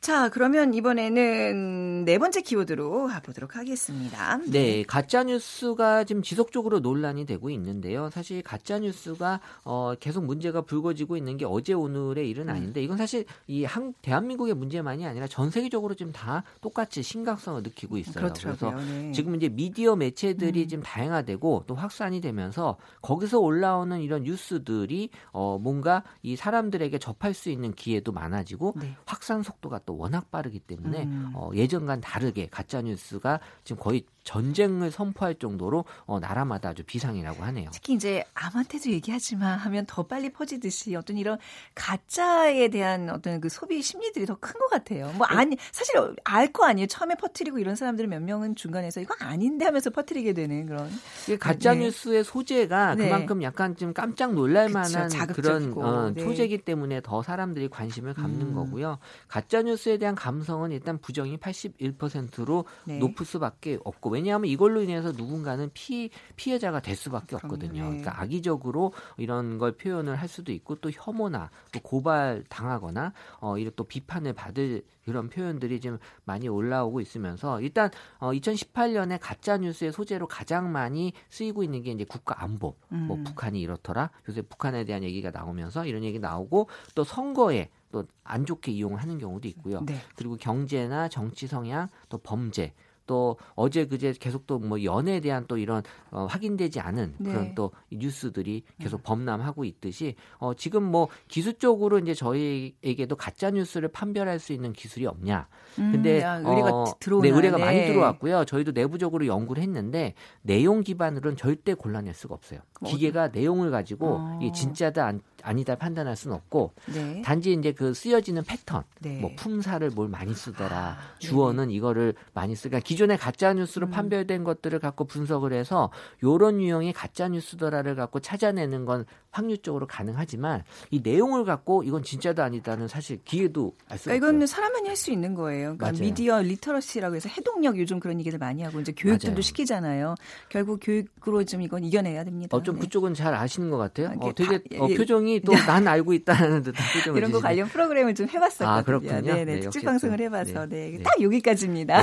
자, 0.00 0.30
그러면 0.30 0.72
이번에는 0.72 2.06
네 2.06 2.18
번째 2.18 2.40
키워드로 2.40 3.08
가보도록 3.08 3.56
하겠습니다. 3.56 4.38
네, 4.46 4.82
가짜 4.82 5.24
뉴스가 5.24 6.04
지금 6.04 6.22
지속적으로 6.22 6.80
논란이 6.80 7.26
되고 7.26 7.50
있는데요. 7.50 8.08
사실 8.08 8.40
가짜 8.42 8.78
뉴스가 8.78 9.40
어, 9.62 9.92
계속 10.00 10.24
문제가 10.24 10.62
불거지고 10.62 11.18
있는 11.18 11.36
게 11.36 11.44
어제 11.44 11.74
오늘의 11.74 12.30
일은 12.30 12.48
음. 12.48 12.54
아닌데 12.54 12.82
이건 12.82 12.96
사실 12.96 13.26
이 13.46 13.64
한, 13.64 13.92
대한민국의 14.00 14.54
문제만이 14.54 15.04
아니라 15.04 15.26
전 15.26 15.50
세계적으로 15.50 15.94
지금 15.94 16.12
다 16.12 16.44
똑같이 16.62 17.02
심각성을 17.02 17.62
느끼고 17.62 17.98
있어요. 17.98 18.14
그렇더라고요. 18.14 18.70
그래서 18.70 18.90
네. 18.90 19.12
지금 19.12 19.34
이제 19.34 19.50
미디어 19.50 19.96
매체들이 19.96 20.62
음. 20.62 20.68
지금 20.68 20.82
다양화되고 20.82 21.64
또 21.66 21.74
확산이 21.74 22.22
되면서 22.22 22.78
거기서 23.02 23.38
올라오는 23.38 24.00
이런 24.00 24.22
뉴스들이 24.22 25.10
어, 25.32 25.58
뭔가 25.60 26.04
이 26.22 26.36
사람들에게 26.36 26.98
접할 26.98 27.34
수 27.34 27.50
있는 27.50 27.74
기회도 27.74 28.12
많아지고 28.12 28.72
네. 28.80 28.96
확산 29.04 29.42
속도가 29.42 29.80
또 29.84 29.89
워낙 29.92 30.30
빠르기 30.30 30.58
때문에 30.60 31.04
음. 31.04 31.32
어, 31.34 31.50
예전과는 31.54 32.00
다르게 32.00 32.48
가짜 32.48 32.82
뉴스가 32.82 33.40
지금 33.64 33.82
거의 33.82 34.04
전쟁을 34.24 34.90
선포할 34.90 35.34
정도로 35.36 35.84
어, 36.06 36.20
나라마다 36.20 36.70
아주 36.70 36.82
비상이라고 36.84 37.42
하네요. 37.44 37.70
특히 37.72 37.94
이제 37.94 38.24
아무한테도 38.34 38.90
얘기하지만 38.90 39.58
하면 39.58 39.84
더 39.86 40.02
빨리 40.04 40.30
퍼지듯이 40.30 40.94
어떤 40.96 41.16
이런 41.18 41.38
가짜에 41.74 42.68
대한 42.68 43.08
어떤 43.10 43.40
그 43.40 43.48
소비 43.48 43.82
심리들이 43.82 44.26
더 44.26 44.36
큰 44.40 44.52
것 44.60 44.68
같아요. 44.70 45.12
뭐 45.16 45.26
네. 45.26 45.36
아니 45.36 45.56
사실 45.72 45.94
알 46.24 46.50
거 46.52 46.64
아니에요. 46.66 46.86
처음에 46.88 47.14
퍼뜨리고 47.14 47.58
이런 47.58 47.76
사람들은 47.76 48.10
몇 48.10 48.20
명은 48.22 48.56
중간에서 48.56 49.00
이거 49.00 49.14
아닌데 49.20 49.64
하면서 49.64 49.88
퍼뜨리게 49.90 50.32
되는 50.32 50.66
그런. 50.66 50.90
가짜 51.38 51.74
네. 51.74 51.80
뉴스의 51.80 52.24
소재가 52.24 52.96
네. 52.96 53.04
그만큼 53.04 53.42
약간 53.42 53.76
좀 53.76 53.92
깜짝 53.92 54.34
놀랄만한 54.34 55.08
그런 55.32 55.72
어, 55.76 56.10
네. 56.14 56.22
소재이기 56.24 56.58
때문에 56.58 57.00
더 57.02 57.22
사람들이 57.22 57.68
관심을 57.68 58.14
갖는 58.14 58.48
음. 58.48 58.54
거고요. 58.54 58.98
가짜 59.28 59.62
뉴스에 59.62 59.98
대한 59.98 60.14
감성은 60.14 60.72
일단 60.72 60.98
부정이 60.98 61.36
81%로 61.38 62.64
높을 62.98 63.24
수밖에 63.26 63.78
없고 63.84 64.09
왜냐하면 64.10 64.50
이걸로 64.50 64.82
인해서 64.82 65.12
누군가는 65.12 65.70
피 65.72 66.10
피해자가 66.36 66.80
될 66.80 66.96
수밖에 66.96 67.36
없거든요. 67.36 67.84
그러니까 67.88 68.20
악의적으로 68.20 68.92
이런 69.16 69.58
걸 69.58 69.72
표현을 69.72 70.16
할 70.16 70.28
수도 70.28 70.52
있고 70.52 70.76
또 70.76 70.90
혐오나 70.92 71.50
또 71.72 71.80
고발 71.80 72.44
당하거나 72.48 73.12
어 73.40 73.58
이런 73.58 73.72
또 73.76 73.84
비판을 73.84 74.32
받을 74.32 74.82
그런 75.04 75.28
표현들이 75.28 75.80
지금 75.80 75.98
많이 76.24 76.48
올라오고 76.48 77.00
있으면서 77.00 77.60
일단 77.60 77.90
어 78.18 78.32
2018년에 78.32 79.18
가짜 79.20 79.56
뉴스의 79.56 79.92
소재로 79.92 80.26
가장 80.26 80.72
많이 80.72 81.12
쓰이고 81.30 81.62
있는 81.62 81.82
게 81.82 81.90
이제 81.92 82.04
국가 82.04 82.42
안보. 82.42 82.76
뭐 82.88 82.98
음. 82.98 83.06
뭐 83.06 83.16
북한이 83.24 83.60
이렇더라. 83.60 84.10
요새 84.28 84.42
북한에 84.42 84.84
대한 84.84 85.02
얘기가 85.02 85.30
나오면서 85.30 85.86
이런 85.86 86.04
얘기 86.04 86.18
나오고 86.18 86.68
또 86.94 87.04
선거에 87.04 87.70
또 87.90 88.04
안 88.30 88.46
좋게 88.46 88.70
이용하는 88.72 89.18
경우도 89.18 89.48
있고요. 89.48 89.80
네. 89.84 89.96
그리고 90.14 90.36
경제나 90.36 91.08
정치 91.08 91.46
성향 91.46 91.88
또 92.08 92.18
범죄 92.18 92.72
또 93.10 93.36
어제 93.56 93.86
그제 93.86 94.14
계속 94.20 94.46
또 94.46 94.60
뭐 94.60 94.84
연애에 94.84 95.20
대한 95.20 95.46
또 95.48 95.56
이런 95.56 95.82
어, 96.10 96.26
확인되지 96.26 96.80
않은 96.80 97.14
네. 97.18 97.30
그런 97.32 97.54
또 97.54 97.72
뉴스들이 97.90 98.62
계속 98.78 98.98
네. 98.98 99.02
범람하고 99.04 99.64
있듯이 99.64 100.14
어, 100.38 100.54
지금 100.54 100.84
뭐 100.84 101.08
기술 101.26 101.54
적으로 101.54 101.98
이제 101.98 102.14
저희에게도 102.14 103.16
가짜 103.16 103.50
뉴스를 103.50 103.88
판별할 103.88 104.38
수 104.38 104.52
있는 104.52 104.72
기술이 104.72 105.06
없냐. 105.06 105.48
음, 105.78 105.92
근데 105.92 106.20
야, 106.20 106.36
의뢰가 106.36 106.70
어, 106.72 106.84
들어오나 107.00 107.28
네, 107.28 107.34
의뢰가 107.34 107.56
네. 107.56 107.64
많이 107.64 107.86
들어왔고요. 107.86 108.44
저희도 108.44 108.72
내부적으로 108.72 109.26
연구를 109.26 109.62
했는데 109.62 110.14
내용 110.42 110.82
기반으로는 110.82 111.36
절대 111.36 111.74
곤란할 111.74 112.14
수가 112.14 112.34
없어요. 112.34 112.60
기계가 112.84 113.28
내용을 113.28 113.70
가지고 113.70 114.16
어. 114.18 114.38
이게 114.42 114.52
진짜다 114.52 115.06
안, 115.06 115.20
아니다 115.42 115.74
판단할 115.74 116.16
수는 116.16 116.36
없고 116.36 116.74
네. 116.94 117.22
단지 117.22 117.52
이제 117.52 117.72
그 117.72 117.94
쓰여지는 117.94 118.44
패턴, 118.44 118.84
네. 119.00 119.20
뭐 119.20 119.30
품사를 119.36 119.88
뭘 119.90 120.08
많이 120.08 120.34
쓰더라, 120.34 120.76
아, 120.76 120.96
주어는 121.18 121.68
네. 121.68 121.74
이거를 121.74 122.14
많이 122.34 122.54
쓰가 122.54 122.70
그러니까 122.70 122.86
기존 122.86 122.99
의 123.08 123.16
가짜 123.16 123.52
뉴스로 123.52 123.86
음. 123.86 123.90
판별된 123.90 124.44
것들을 124.44 124.78
갖고 124.78 125.04
분석을 125.04 125.52
해서 125.52 125.90
요런 126.22 126.60
유형의 126.60 126.92
가짜 126.92 127.28
뉴스더라를 127.28 127.94
갖고 127.96 128.20
찾아내는 128.20 128.84
건 128.84 129.06
확률적으로 129.30 129.86
가능하지만 129.86 130.64
이 130.90 131.00
내용을 131.02 131.44
갖고 131.44 131.82
이건 131.82 132.02
진짜도 132.02 132.42
아니다는 132.42 132.88
사실 132.88 133.20
기회도 133.24 133.74
알수 133.88 134.04
그러니까. 134.04 134.28
이건 134.28 134.46
사람만이 134.46 134.88
할 134.88 135.00
수 135.00 135.10
있는 135.10 135.34
거예요. 135.34 135.76
그러니까 135.76 135.86
맞아요. 135.86 136.00
미디어 136.00 136.40
리터러시라고 136.42 137.16
해서 137.16 137.28
해독력 137.30 137.78
요즘 137.78 137.98
그런 138.00 138.20
얘기를 138.20 138.38
많이 138.38 138.62
하고 138.62 138.80
이제 138.80 138.92
교육들도 138.92 139.32
맞아요. 139.32 139.40
시키잖아요. 139.40 140.14
결국 140.50 140.80
교육으로 140.82 141.44
좀 141.44 141.62
이건 141.62 141.84
이겨내야 141.84 142.22
됩니다. 142.24 142.56
어, 142.56 142.62
좀 142.62 142.74
네. 142.74 142.82
그쪽은 142.82 143.14
잘 143.14 143.34
아시는 143.34 143.70
것 143.70 143.78
같아요. 143.78 144.12
어, 144.18 144.32
되게 144.34 144.58
다, 144.58 144.64
어, 144.78 144.88
표정이 144.88 145.40
또 145.40 145.52
난 145.66 145.88
알고 145.88 146.12
있다는 146.12 146.62
듯한 146.62 146.86
표정을 146.92 147.18
이런 147.18 147.32
거 147.32 147.40
관련 147.40 147.68
프로그램을 147.68 148.14
좀 148.14 148.28
해봤었거든요. 148.28 148.68
아, 148.68 148.82
그렇군요. 148.82 149.20
네네, 149.22 149.44
네, 149.44 149.60
특집 149.60 149.84
방송을 149.84 150.20
해봐서 150.20 150.66
네, 150.66 150.90
네. 150.90 151.02
딱 151.02 151.20
여기까지입니다. 151.20 152.02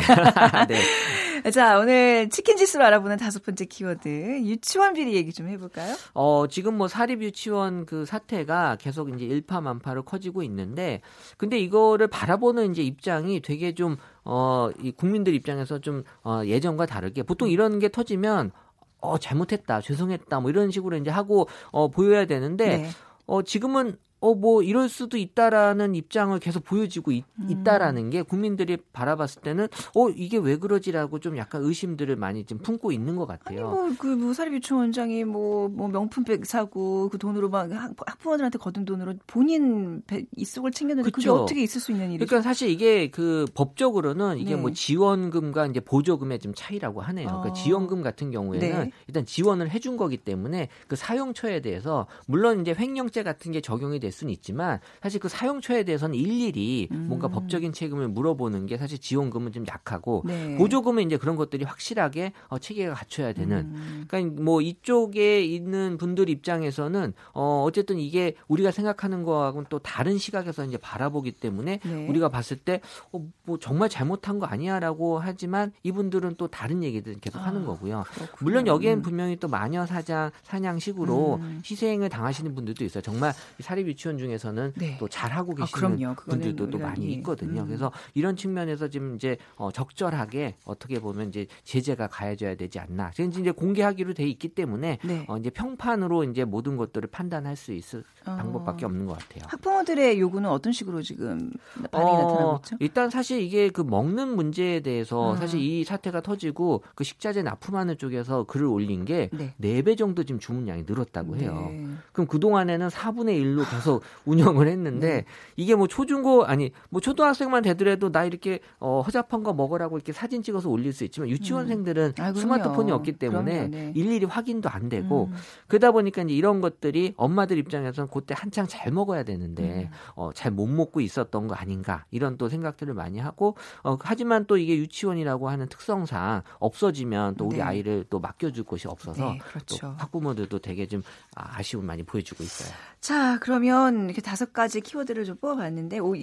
네. 0.67 0.81
자 1.53 1.79
오늘 1.79 2.29
치킨 2.29 2.57
지수로 2.57 2.83
알아보는 2.85 3.17
다섯 3.17 3.43
번째 3.43 3.65
키워드 3.65 4.07
유치원 4.43 4.93
비리 4.93 5.13
얘기 5.13 5.31
좀 5.33 5.47
해볼까요? 5.47 5.95
어 6.13 6.45
지금 6.47 6.77
뭐 6.77 6.87
사립 6.87 7.21
유치원 7.21 7.85
그 7.85 8.05
사태가 8.05 8.77
계속 8.79 9.13
이제 9.13 9.25
일파만파로 9.25 10.03
커지고 10.03 10.43
있는데 10.43 11.01
근데 11.37 11.59
이거를 11.59 12.07
바라보는 12.07 12.71
이제 12.71 12.81
입장이 12.81 13.41
되게 13.41 13.73
좀 13.73 13.97
어, 14.23 14.69
이 14.81 14.91
국민들 14.91 15.33
입장에서 15.33 15.79
좀 15.79 16.03
어, 16.23 16.41
예전과 16.45 16.85
다르게 16.85 17.23
보통 17.23 17.49
이런 17.49 17.79
게 17.79 17.89
터지면 17.89 18.51
어 18.99 19.17
잘못했다 19.17 19.81
죄송했다 19.81 20.39
뭐 20.39 20.49
이런 20.49 20.71
식으로 20.71 20.97
이제 20.97 21.11
하고 21.11 21.47
어 21.71 21.87
보여야 21.87 22.25
되는데 22.25 22.77
네. 22.77 22.89
어 23.25 23.43
지금은 23.43 23.97
어, 24.19 24.33
뭐, 24.33 24.63
이럴 24.63 24.89
수도 24.89 25.17
있다라는 25.17 25.93
입장을 25.95 26.37
계속 26.39 26.63
보여지고 26.63 27.11
있, 27.11 27.23
음. 27.39 27.63
다라는 27.63 28.09
게 28.09 28.23
국민들이 28.23 28.77
바라봤을 28.93 29.41
때는, 29.43 29.67
어, 29.95 30.09
이게 30.09 30.37
왜 30.37 30.57
그러지라고 30.57 31.19
좀 31.19 31.37
약간 31.37 31.61
의심들을 31.63 32.15
많이 32.15 32.43
좀 32.45 32.57
품고 32.57 32.91
있는 32.91 33.15
것 33.15 33.27
같아요. 33.27 33.69
아니, 33.69 33.75
뭐, 33.75 33.95
그, 33.99 34.07
뭐, 34.07 34.33
사립유치원 34.33 34.81
원장이 34.85 35.23
뭐, 35.23 35.69
뭐, 35.69 35.87
명품백 35.87 36.45
사고, 36.45 37.09
그 37.09 37.17
돈으로 37.17 37.49
막 37.49 37.69
학부모들한테 37.71 38.57
거둔 38.57 38.85
돈으로 38.85 39.13
본인 39.27 40.01
이속을 40.35 40.71
챙겼는데, 40.71 41.11
그게 41.11 41.29
어떻게 41.29 41.61
있을 41.61 41.79
수 41.79 41.91
있는 41.91 42.11
일이죠? 42.11 42.25
그러니까 42.25 42.41
사실 42.47 42.69
이게 42.69 43.11
그 43.11 43.45
법적으로는 43.53 44.39
이게 44.39 44.55
네. 44.55 44.61
뭐 44.61 44.71
지원금과 44.71 45.67
이제 45.67 45.79
보조금의 45.79 46.39
좀 46.39 46.53
차이라고 46.55 47.01
하네요. 47.01 47.27
그러니까 47.27 47.37
어. 47.37 47.41
그러니까 47.41 47.63
지원금 47.63 48.01
같은 48.01 48.31
경우에는 48.31 48.83
네. 48.85 48.91
일단 49.07 49.25
지원을 49.25 49.69
해준 49.69 49.95
거기 49.97 50.17
때문에 50.17 50.69
그 50.87 50.95
사용처에 50.95 51.61
대해서, 51.61 52.07
물론 52.25 52.61
이제 52.61 52.73
횡령죄 52.77 53.23
같은 53.23 53.51
게 53.51 53.61
적용이 53.61 53.99
될 54.07 54.11
수는 54.13 54.31
있지만 54.33 54.79
사실 55.01 55.19
그 55.19 55.27
사용처에 55.27 55.83
대해서는 55.83 56.15
일일이 56.15 56.87
음. 56.91 57.07
뭔가 57.09 57.27
법적인 57.27 57.73
책임을 57.73 58.07
물어보는 58.07 58.65
게 58.65 58.77
사실 58.77 58.97
지원금은 58.97 59.51
좀 59.51 59.65
약하고 59.67 60.23
네. 60.25 60.55
보조금은 60.55 61.05
이제 61.05 61.17
그런 61.17 61.35
것들이 61.35 61.65
확실하게 61.65 62.31
어, 62.47 62.57
체계가 62.57 62.93
갖춰야 62.93 63.33
되는. 63.33 63.57
음. 63.57 64.05
그러니까 64.07 64.41
뭐 64.41 64.61
이쪽에 64.61 65.43
있는 65.43 65.97
분들 65.97 66.29
입장에서는 66.29 67.13
어 67.33 67.63
어쨌든 67.65 67.99
이게 67.99 68.35
우리가 68.47 68.71
생각하는 68.71 69.23
거하고는 69.23 69.65
또 69.69 69.79
다른 69.79 70.17
시각에서 70.17 70.63
이제 70.63 70.77
바라보기 70.77 71.33
때문에 71.33 71.79
네. 71.83 72.07
우리가 72.07 72.29
봤을 72.29 72.57
때뭐 72.57 72.79
어, 73.11 73.57
정말 73.59 73.89
잘못한 73.89 74.39
거 74.39 74.45
아니야라고 74.45 75.19
하지만 75.19 75.73
이분들은 75.83 76.35
또 76.37 76.47
다른 76.47 76.83
얘기들 76.83 77.15
계속 77.19 77.39
아, 77.39 77.47
하는 77.47 77.65
거고요. 77.65 78.05
그렇군요. 78.07 78.37
물론 78.39 78.67
여기엔 78.67 78.99
음. 78.99 79.01
분명히 79.01 79.35
또 79.35 79.47
마녀 79.47 79.85
사장 79.85 80.31
사냥식으로 80.43 81.39
음. 81.41 81.61
희생을 81.69 82.09
당하시는 82.09 82.55
분들도 82.55 82.85
있어요. 82.85 83.01
정말 83.01 83.33
사립 83.59 83.89
유치원 83.97 84.17
중에서는 84.19 84.73
네. 84.75 84.95
또 84.99 85.07
잘하고 85.07 85.53
아, 85.53 85.65
계시는 85.65 86.05
아, 86.05 86.13
분들도 86.13 86.69
또 86.69 86.77
많이 86.77 87.11
있거든요. 87.13 87.61
음. 87.61 87.65
그래서 87.65 87.91
이런 88.13 88.35
측면에서 88.35 88.87
지금 88.87 89.15
이제 89.15 89.37
어, 89.55 89.71
적절하게 89.71 90.55
어떻게 90.65 90.99
보면 90.99 91.29
이제 91.29 91.47
제재가 91.63 92.07
가해져야 92.07 92.55
되지 92.55 92.79
않나. 92.79 93.11
지금 93.11 93.31
이제 93.31 93.51
공개하기로 93.51 94.13
돼 94.13 94.27
있기 94.27 94.49
때문에 94.49 94.99
네. 95.03 95.25
어, 95.27 95.37
이제 95.37 95.49
평판으로 95.49 96.25
이제 96.25 96.45
모든 96.45 96.77
것들을 96.77 97.09
판단할 97.09 97.55
수 97.55 97.73
있을 97.73 98.03
어. 98.25 98.35
방법밖에 98.35 98.85
없는 98.85 99.07
것 99.07 99.17
같아요. 99.17 99.43
학부모들의 99.47 100.19
요구는 100.19 100.49
어떤 100.49 100.71
식으로 100.71 101.01
지금 101.01 101.51
반응이 101.91 102.11
어, 102.11 102.21
나타나고 102.21 102.59
있죠? 102.63 102.75
일단 102.79 103.09
사실 103.09 103.41
이게 103.41 103.69
그 103.69 103.81
먹는 103.81 104.35
문제에 104.35 104.81
대해서 104.81 105.33
아. 105.33 105.35
사실 105.37 105.59
이 105.59 105.83
사태가 105.83 106.21
터지고 106.21 106.83
그 106.93 107.03
식자재 107.03 107.41
납품하는 107.41 107.97
쪽에서 107.97 108.43
글을 108.43 108.67
올린 108.67 109.05
게 109.05 109.29
네. 109.33 109.55
4배 109.59 109.97
정도 109.97 110.23
지금 110.23 110.39
주문량이 110.39 110.83
늘었다고 110.85 111.37
해요. 111.37 111.69
네. 111.71 111.87
그럼 112.11 112.27
그 112.27 112.39
동안에는 112.39 112.89
4분의 112.89 113.41
1로 113.41 113.69
계속 113.69 113.86
운영을 114.25 114.67
했는데 114.67 115.07
네. 115.07 115.25
이게 115.55 115.75
뭐 115.75 115.87
초중고 115.87 116.45
아니 116.45 116.71
뭐 116.89 116.99
초등학생만 116.99 117.63
되더라도 117.63 118.11
나 118.11 118.25
이렇게 118.25 118.59
어, 118.79 119.01
허접한 119.05 119.43
거 119.43 119.53
먹으라고 119.53 119.97
이렇게 119.97 120.11
사진 120.11 120.43
찍어서 120.43 120.69
올릴 120.69 120.91
수 120.93 121.03
있지만 121.05 121.29
유치원생들은 121.29 122.13
음. 122.19 122.23
아, 122.23 122.33
스마트폰이 122.33 122.91
없기 122.91 123.13
때문에 123.13 123.67
네. 123.67 123.93
일일이 123.95 124.25
확인도 124.25 124.69
안 124.69 124.89
되고 124.89 125.29
음. 125.31 125.35
그러다 125.67 125.91
보니까 125.91 126.23
이제 126.23 126.33
이런 126.33 126.59
것들이 126.61 127.13
엄마들 127.15 127.57
입장에서는 127.57 128.09
그때 128.11 128.35
한창 128.37 128.67
잘 128.67 128.91
먹어야 128.91 129.23
되는데 129.23 129.83
음. 129.83 129.89
어, 130.15 130.31
잘 130.33 130.57
못 130.57 130.67
먹고 130.67 131.01
있었던 131.01 131.47
거 131.47 131.53
아닌가 131.55 132.05
이런 132.09 132.37
또 132.37 132.49
생각들을 132.49 132.93
많이 132.95 133.19
하고 133.19 133.55
어, 133.83 133.95
하지만 134.01 134.45
또 134.45 134.57
이게 134.57 134.75
유치원이라고 134.77 135.49
하는 135.49 135.67
특성상 135.67 136.41
없어지면 136.59 137.35
또 137.35 137.45
우리 137.45 137.57
네. 137.57 137.61
아이를 137.61 138.05
또 138.09 138.19
맡겨줄 138.19 138.63
곳이 138.63 138.87
없어서 138.87 139.33
네, 139.33 139.37
그렇죠. 139.37 139.77
또 139.77 139.95
학부모들도 139.97 140.59
되게 140.59 140.87
좀 140.87 141.03
아쉬움 141.35 141.85
많이 141.85 142.01
보여주고 142.03 142.43
있어요. 142.43 142.73
자 142.99 143.37
그러면 143.39 143.76
이렇게 144.05 144.21
다섯 144.21 144.53
가지 144.53 144.81
키워드를 144.81 145.25
좀 145.25 145.37
뽑아봤는데 145.37 145.99
오, 145.99 146.15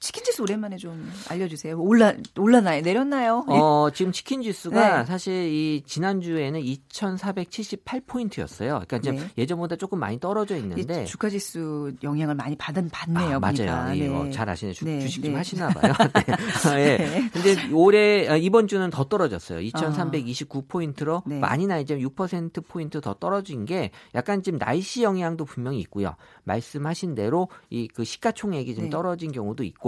치킨 0.00 0.24
지수 0.24 0.42
오랜만에 0.42 0.76
좀 0.76 1.12
알려주세요. 1.28 1.78
올라 1.80 2.14
올라나요? 2.38 2.80
내렸나요? 2.82 3.44
어 3.48 3.88
지금 3.92 4.12
치킨 4.12 4.42
지수가 4.42 4.98
네. 5.00 5.04
사실 5.04 5.34
이 5.52 5.82
지난 5.86 6.20
주에는 6.20 6.60
2,478 6.60 8.02
포인트였어요. 8.06 8.80
그러니까 8.86 8.96
이제 8.98 9.10
네. 9.12 9.30
예전보다 9.36 9.76
조금 9.76 9.98
많이 9.98 10.20
떨어져 10.20 10.56
있는데 10.56 11.04
주가 11.04 11.28
지수 11.28 11.92
영향을 12.02 12.36
많이 12.36 12.54
받은 12.56 12.90
받네요. 12.90 13.36
아, 13.36 13.40
맞아요. 13.40 13.92
네. 13.94 14.08
뭐잘 14.08 14.48
아시네. 14.48 14.72
주, 14.72 14.84
네. 14.84 15.06
식좀 15.06 15.34
하시나 15.34 15.68
봐요. 15.68 15.92
네. 16.74 16.96
네. 16.96 17.30
근데 17.32 17.72
올해 17.72 18.28
아, 18.28 18.36
이번 18.36 18.68
주는 18.68 18.88
더 18.90 19.04
떨어졌어요. 19.04 19.60
2,329 19.60 20.66
포인트로 20.68 21.24
네. 21.26 21.40
많이 21.40 21.66
나 21.66 21.78
이제 21.78 21.98
6% 21.98 22.66
포인트 22.68 23.00
더 23.00 23.14
떨어진 23.14 23.64
게 23.64 23.90
약간 24.14 24.42
지금 24.42 24.58
날씨 24.58 25.02
영향도 25.02 25.44
분명히 25.44 25.80
있고요. 25.80 26.14
말씀하신 26.44 27.14
대로 27.14 27.48
이 27.70 27.88
그 27.98 28.04
시가총액이 28.04 28.74
좀 28.76 28.90
떨어진 28.90 29.32
경우도 29.32 29.64
있고 29.64 29.87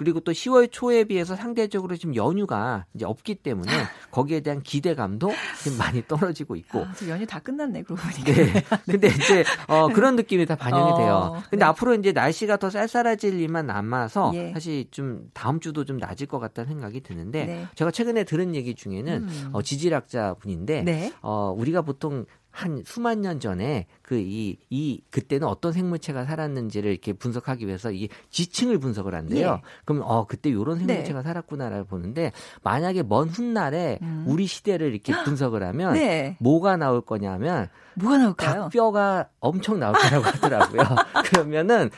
그리고 0.00 0.20
또 0.20 0.32
10월 0.32 0.72
초에 0.72 1.04
비해서 1.04 1.36
상대적으로 1.36 1.94
지금 1.94 2.16
연휴가 2.16 2.86
이제 2.94 3.04
없기 3.04 3.34
때문에 3.34 3.70
거기에 4.10 4.40
대한 4.40 4.62
기대감도 4.62 5.30
좀 5.62 5.76
많이 5.76 6.02
떨어지고 6.08 6.56
있고. 6.56 6.80
아, 6.86 6.94
연휴 7.06 7.26
다 7.26 7.38
끝났네, 7.38 7.82
그러고 7.82 8.00
보니까. 8.00 8.32
네. 8.32 8.64
근데 8.86 9.08
이제 9.08 9.44
어, 9.68 9.88
그런 9.92 10.16
느낌이 10.16 10.46
다 10.46 10.56
반영이 10.56 10.96
돼요. 10.96 11.14
어, 11.14 11.42
근데 11.50 11.58
네. 11.58 11.64
앞으로 11.66 11.94
이제 11.96 12.12
날씨가 12.12 12.56
더 12.56 12.70
쌀쌀해질 12.70 13.38
일만 13.38 13.66
남아서 13.66 14.32
예. 14.36 14.54
사실 14.54 14.90
좀 14.90 15.28
다음 15.34 15.60
주도 15.60 15.84
좀 15.84 15.98
낮을 15.98 16.26
것 16.28 16.38
같다는 16.38 16.68
생각이 16.70 17.02
드는데 17.02 17.44
네. 17.44 17.66
제가 17.74 17.90
최근에 17.90 18.24
들은 18.24 18.54
얘기 18.54 18.74
중에는 18.74 19.28
음. 19.28 19.50
어, 19.52 19.60
지질학자 19.60 20.32
분인데 20.40 20.82
네. 20.82 21.12
어, 21.20 21.54
우리가 21.54 21.82
보통 21.82 22.24
한 22.60 22.82
수만 22.84 23.22
년 23.22 23.40
전에 23.40 23.86
그이이 24.02 25.00
그때는 25.10 25.48
어떤 25.48 25.72
생물체가 25.72 26.26
살았는지를 26.26 26.90
이렇게 26.90 27.14
분석하기 27.14 27.66
위해서 27.66 27.90
이 27.90 28.10
지층을 28.28 28.78
분석을 28.78 29.14
한대요. 29.14 29.60
예. 29.64 29.68
그럼 29.86 30.02
어 30.04 30.26
그때 30.26 30.52
요런 30.52 30.78
네. 30.78 30.84
생물체가 30.86 31.20
네. 31.20 31.22
살았구나를 31.24 31.84
보는데 31.84 32.32
만약에 32.62 33.02
먼 33.02 33.28
훗날에 33.30 33.98
음. 34.02 34.24
우리 34.26 34.46
시대를 34.46 34.92
이렇게 34.92 35.14
분석을 35.24 35.62
하면 35.62 35.94
네. 35.94 36.36
뭐가 36.38 36.76
나올 36.76 37.00
거냐면 37.00 37.68
뭐가 37.94 38.18
나올까요? 38.18 38.62
닭뼈가 38.64 39.28
엄청 39.40 39.78
나올 39.78 39.94
거라고 39.94 40.24
하더라고요. 40.24 40.82
그러면은 41.24 41.90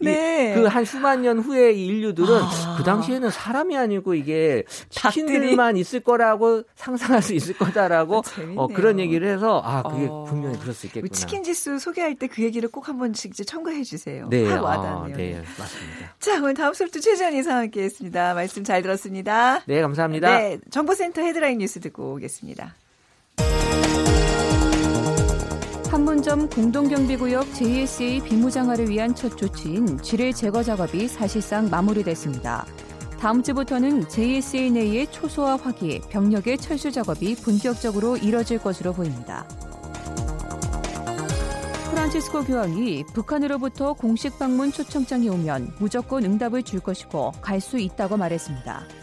네. 0.00 0.54
그한 0.54 0.84
수만 0.84 1.22
년 1.22 1.38
후에 1.38 1.72
인류들은 1.72 2.28
아. 2.42 2.74
그 2.78 2.84
당시에는 2.84 3.30
사람이 3.30 3.76
아니고 3.76 4.14
이게 4.14 4.64
치킨들만 4.90 5.76
있을 5.76 6.00
거라고 6.00 6.62
상상할 6.76 7.22
수 7.22 7.34
있을 7.34 7.56
거다라고 7.56 8.22
어, 8.56 8.66
그런 8.68 8.98
얘기를 8.98 9.28
해서 9.28 9.60
아 9.64 9.82
그게 9.82 10.06
어. 10.08 10.24
분명히 10.28 10.58
그럴 10.58 10.74
수 10.74 10.86
있겠구나. 10.86 11.12
치킨 11.12 11.42
지수 11.42 11.78
소개할 11.78 12.14
때 12.14 12.28
그 12.28 12.42
얘기를 12.42 12.68
꼭 12.68 12.88
한 12.88 12.98
번씩 12.98 13.32
이제 13.32 13.44
첨가해 13.44 13.82
주세요. 13.82 14.28
네, 14.30 14.46
확 14.48 14.62
와닿네요. 14.62 15.14
아, 15.14 15.16
네, 15.16 15.42
맞습니다. 15.58 16.14
자, 16.20 16.36
오늘 16.38 16.54
다음 16.54 16.72
수업도 16.72 17.00
최재현 17.00 17.34
이사와 17.34 17.58
함께했습니다. 17.60 18.34
말씀 18.34 18.64
잘 18.64 18.80
들었습니다. 18.82 19.60
네, 19.66 19.80
감사합니다. 19.82 20.38
네, 20.38 20.58
정보센터 20.70 21.20
헤드라인 21.22 21.58
뉴스 21.58 21.80
듣고 21.80 22.14
오겠습니다. 22.14 22.74
판문점 25.90 26.50
공동경비구역 26.50 27.54
JSA 27.54 28.20
비무장화를 28.20 28.90
위한 28.90 29.14
첫 29.14 29.38
조치인 29.38 29.98
지뢰 30.02 30.32
제거 30.32 30.62
작업이 30.62 31.08
사실상 31.08 31.70
마무리됐습니다. 31.70 32.66
다음 33.18 33.42
주부터는 33.42 34.06
JSA 34.06 34.70
내의 34.70 35.10
초소화 35.10 35.56
화기, 35.56 36.02
병력의 36.10 36.58
철수 36.58 36.92
작업이 36.92 37.36
본격적으로 37.36 38.18
이뤄질 38.18 38.58
것으로 38.58 38.92
보입니다. 38.92 39.48
프란치스코 41.90 42.44
교황이 42.44 43.04
북한으로부터 43.14 43.94
공식 43.94 44.38
방문 44.38 44.70
초청장이 44.70 45.28
오면 45.30 45.76
무조건 45.78 46.22
응답을 46.24 46.64
줄 46.64 46.80
것이고 46.80 47.32
갈 47.40 47.60
수 47.60 47.78
있다고 47.78 48.18
말했습니다. 48.18 48.97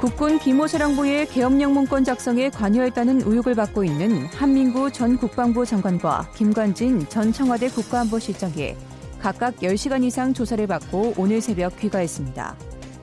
국군 0.00 0.38
기모사령부의 0.38 1.26
계엄령 1.26 1.74
문건 1.74 2.04
작성에 2.04 2.50
관여했다는 2.50 3.22
의혹을 3.22 3.56
받고 3.56 3.82
있는 3.82 4.26
한민구 4.26 4.92
전 4.92 5.16
국방부 5.16 5.66
장관과 5.66 6.30
김관진 6.36 7.08
전 7.08 7.32
청와대 7.32 7.68
국가안보실장이 7.68 8.76
각각 9.18 9.56
10시간 9.56 10.04
이상 10.04 10.32
조사를 10.32 10.64
받고 10.68 11.14
오늘 11.16 11.40
새벽 11.40 11.76
귀가했습니다. 11.80 12.56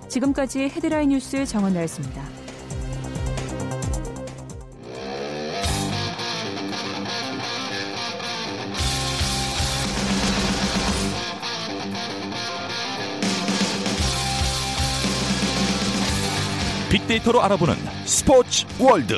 지금까지 0.07 0.69
헤드라인 0.69 1.09
뉴스 1.09 1.45
정원나였습니다. 1.45 2.34
빅데이터로 17.05 17.41
알아보는 17.43 17.75
스포츠 18.05 18.65
월드 18.79 19.15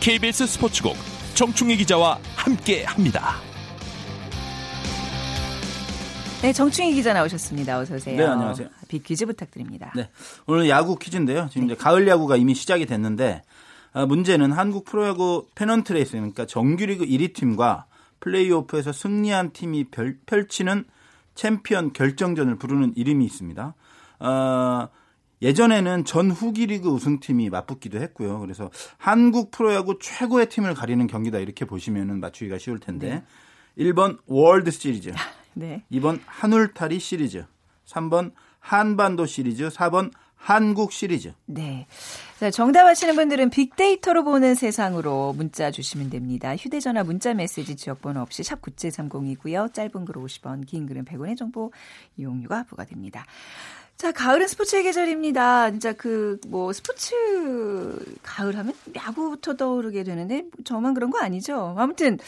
KBS 0.00 0.46
스포츠국 0.46 0.96
정충희 1.34 1.76
기자와 1.76 2.18
함께합니다. 2.36 3.34
네, 6.42 6.52
정충희 6.52 6.94
기자 6.94 7.12
나오셨습니다. 7.12 7.78
어서 7.78 7.94
오세요. 7.94 8.16
네, 8.16 8.24
안녕하세요. 8.24 8.68
빅퀴즈 8.88 9.26
부탁드립니다. 9.26 9.92
네, 9.96 10.08
오늘 10.46 10.68
야구 10.68 10.96
퀴즈인데요. 10.96 11.48
지금 11.50 11.66
네. 11.66 11.74
이제 11.74 11.82
가을 11.82 12.06
야구가 12.06 12.36
이미 12.36 12.54
시작이 12.54 12.86
됐는데 12.86 13.42
아, 13.92 14.06
문제는 14.06 14.52
한국 14.52 14.84
프로야구 14.84 15.46
페넌트 15.54 15.92
레이스 15.94 16.12
그러니까 16.12 16.46
정규리그 16.46 17.06
1위 17.06 17.32
팀과 17.32 17.86
플레이오프에서 18.20 18.92
승리한 18.92 19.52
팀이 19.52 19.84
별, 19.90 20.16
펼치는 20.26 20.84
챔피언 21.34 21.92
결정전을 21.92 22.56
부르는 22.56 22.92
이름이 22.96 23.24
있습니다. 23.24 23.74
어, 24.20 24.88
예전에는 25.42 26.04
전 26.04 26.30
후기 26.30 26.66
리그 26.66 26.88
우승팀이 26.88 27.50
맞붙기도 27.50 28.00
했고요. 28.00 28.40
그래서 28.40 28.70
한국 28.96 29.50
프로야구 29.50 29.98
최고의 30.00 30.48
팀을 30.48 30.74
가리는 30.74 31.06
경기다 31.06 31.38
이렇게 31.38 31.64
보시면 31.64 32.20
맞추기가 32.20 32.58
쉬울 32.58 32.78
텐데 32.78 33.24
네. 33.76 33.84
1번 33.84 34.18
월드 34.26 34.70
시리즈, 34.70 35.12
네. 35.54 35.82
2번 35.90 36.20
한울타리 36.26 36.98
시리즈, 36.98 37.44
3번 37.86 38.32
한반도 38.60 39.26
시리즈, 39.26 39.68
4번 39.68 40.10
한국 40.44 40.92
시리즈. 40.92 41.32
네. 41.46 41.86
자, 42.38 42.50
정답 42.50 42.86
아시는 42.86 43.14
분들은 43.14 43.48
빅데이터로 43.48 44.24
보는 44.24 44.54
세상으로 44.54 45.32
문자 45.32 45.70
주시면 45.70 46.10
됩니다. 46.10 46.54
휴대전화 46.54 47.02
문자 47.02 47.32
메시지 47.32 47.76
지역번호 47.76 48.20
없이 48.20 48.42
샵 48.42 48.60
9730이고요. 48.60 49.72
짧은 49.72 50.04
글 50.04 50.16
50원, 50.16 50.66
긴 50.66 50.86
글은 50.86 51.06
100원의 51.06 51.38
정보 51.38 51.72
이용료가 52.18 52.64
부과됩니다. 52.64 53.24
자, 53.96 54.10
가을은 54.12 54.48
스포츠의 54.48 54.82
계절입니다. 54.82 55.70
진짜 55.70 55.92
그, 55.92 56.38
뭐, 56.48 56.72
스포츠, 56.72 57.14
가을 58.22 58.58
하면 58.58 58.74
야구부터 58.94 59.54
떠오르게 59.54 60.02
되는데, 60.02 60.44
저만 60.64 60.94
그런 60.94 61.10
거 61.10 61.20
아니죠? 61.20 61.74
아무튼, 61.78 62.18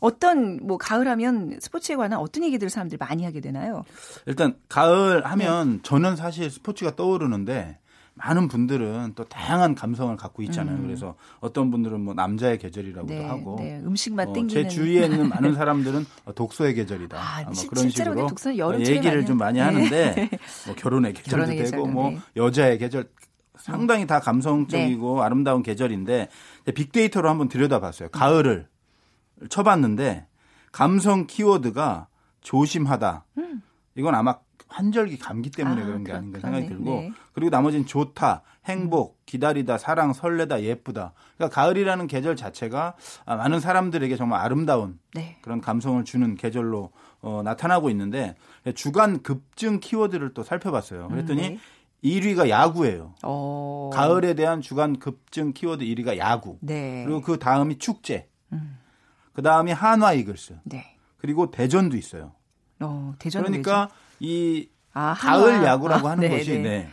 어떤, 0.00 0.58
뭐, 0.62 0.78
가을 0.78 1.06
하면 1.08 1.58
스포츠에 1.60 1.94
관한 1.94 2.18
어떤 2.18 2.42
얘기들을 2.42 2.68
사람들이 2.70 2.98
많이 2.98 3.24
하게 3.24 3.40
되나요? 3.40 3.84
일단, 4.26 4.56
가을 4.68 5.24
하면 5.24 5.74
네. 5.74 5.78
저는 5.84 6.16
사실 6.16 6.50
스포츠가 6.50 6.96
떠오르는데, 6.96 7.78
많은 8.14 8.48
분들은 8.48 9.12
또 9.14 9.24
다양한 9.24 9.74
감성을 9.74 10.14
갖고 10.16 10.42
있잖아요. 10.42 10.76
음. 10.76 10.82
그래서 10.82 11.14
어떤 11.40 11.70
분들은 11.70 12.00
뭐 12.00 12.14
남자의 12.14 12.58
계절이라고도 12.58 13.12
네, 13.12 13.24
하고 13.24 13.56
네. 13.58 13.80
음식만 13.84 14.28
어, 14.28 14.32
땡기는 14.32 14.62
제 14.62 14.68
주위에 14.68 15.04
있는 15.04 15.28
많은 15.30 15.54
사람들은 15.54 16.04
독서의 16.34 16.74
계절이다. 16.74 17.16
아, 17.16 17.42
뭐 17.44 17.52
그런 17.70 17.88
식으로 17.88 18.80
얘기를 18.80 19.24
좀 19.24 19.38
많이 19.38 19.58
네. 19.58 19.64
하는데 19.64 20.14
네. 20.14 20.30
뭐 20.66 20.74
결혼의 20.76 21.14
계절도 21.14 21.30
결혼의 21.30 21.56
되고 21.56 21.64
계절도, 21.64 21.86
뭐 21.86 22.10
네. 22.10 22.18
여자의 22.36 22.78
계절 22.78 23.08
상당히 23.56 24.06
다 24.06 24.20
감성적이고 24.20 25.16
네. 25.16 25.22
아름다운 25.22 25.62
계절인데 25.62 26.28
빅데이터로 26.74 27.28
한번 27.28 27.48
들여다봤어요. 27.48 28.10
가을을 28.10 28.68
쳐봤는데 29.48 30.26
감성 30.70 31.26
키워드가 31.26 32.08
조심하다. 32.40 33.24
음. 33.38 33.62
이건 33.94 34.14
아마 34.14 34.36
환절기 34.68 35.18
감기 35.18 35.50
때문에 35.50 35.82
아, 35.82 35.84
그런 35.84 36.04
게 36.04 36.12
아닌가 36.12 36.40
생각이 36.40 36.66
들고 36.66 36.84
네. 36.84 37.12
그리고 37.34 37.50
나머지는 37.50 37.86
좋다, 37.86 38.42
행복, 38.64 39.24
기다리다, 39.26 39.76
사랑, 39.76 40.12
설레다, 40.12 40.62
예쁘다. 40.62 41.12
그러니까 41.36 41.54
가을이라는 41.54 42.06
계절 42.06 42.36
자체가 42.36 42.94
많은 43.26 43.60
사람들에게 43.60 44.16
정말 44.16 44.40
아름다운 44.40 44.98
네. 45.14 45.36
그런 45.42 45.60
감성을 45.60 46.02
주는 46.04 46.34
계절로 46.36 46.90
어, 47.20 47.42
나타나고 47.44 47.90
있는데 47.90 48.34
주간 48.74 49.22
급증 49.22 49.80
키워드를 49.80 50.32
또 50.34 50.42
살펴봤어요. 50.42 51.08
그랬더니 51.08 51.48
음, 51.48 51.54
네. 51.54 51.58
1위가 52.02 52.48
야구예요. 52.48 53.14
오. 53.22 53.28
어. 53.28 53.90
가을에 53.92 54.34
대한 54.34 54.60
주간 54.60 54.98
급증 54.98 55.52
키워드 55.52 55.84
1위가 55.84 56.16
야구. 56.18 56.58
네. 56.60 57.04
그리고 57.04 57.20
그 57.20 57.38
다음이 57.38 57.78
축제. 57.78 58.28
음. 58.52 58.78
그 59.32 59.42
다음이 59.42 59.72
한화 59.72 60.12
이글스. 60.14 60.58
네. 60.64 60.96
그리고 61.18 61.50
대전도 61.50 61.96
있어요. 61.96 62.32
어, 62.84 63.14
대전 63.18 63.44
그러니까 63.44 63.82
왜죠? 63.82 63.94
이 64.20 64.68
아, 64.94 65.14
가을 65.18 65.64
야구라고 65.64 66.08
아, 66.08 66.12
하는 66.12 66.28
네 66.28 66.38
것이 66.38 66.58
네. 66.58 66.88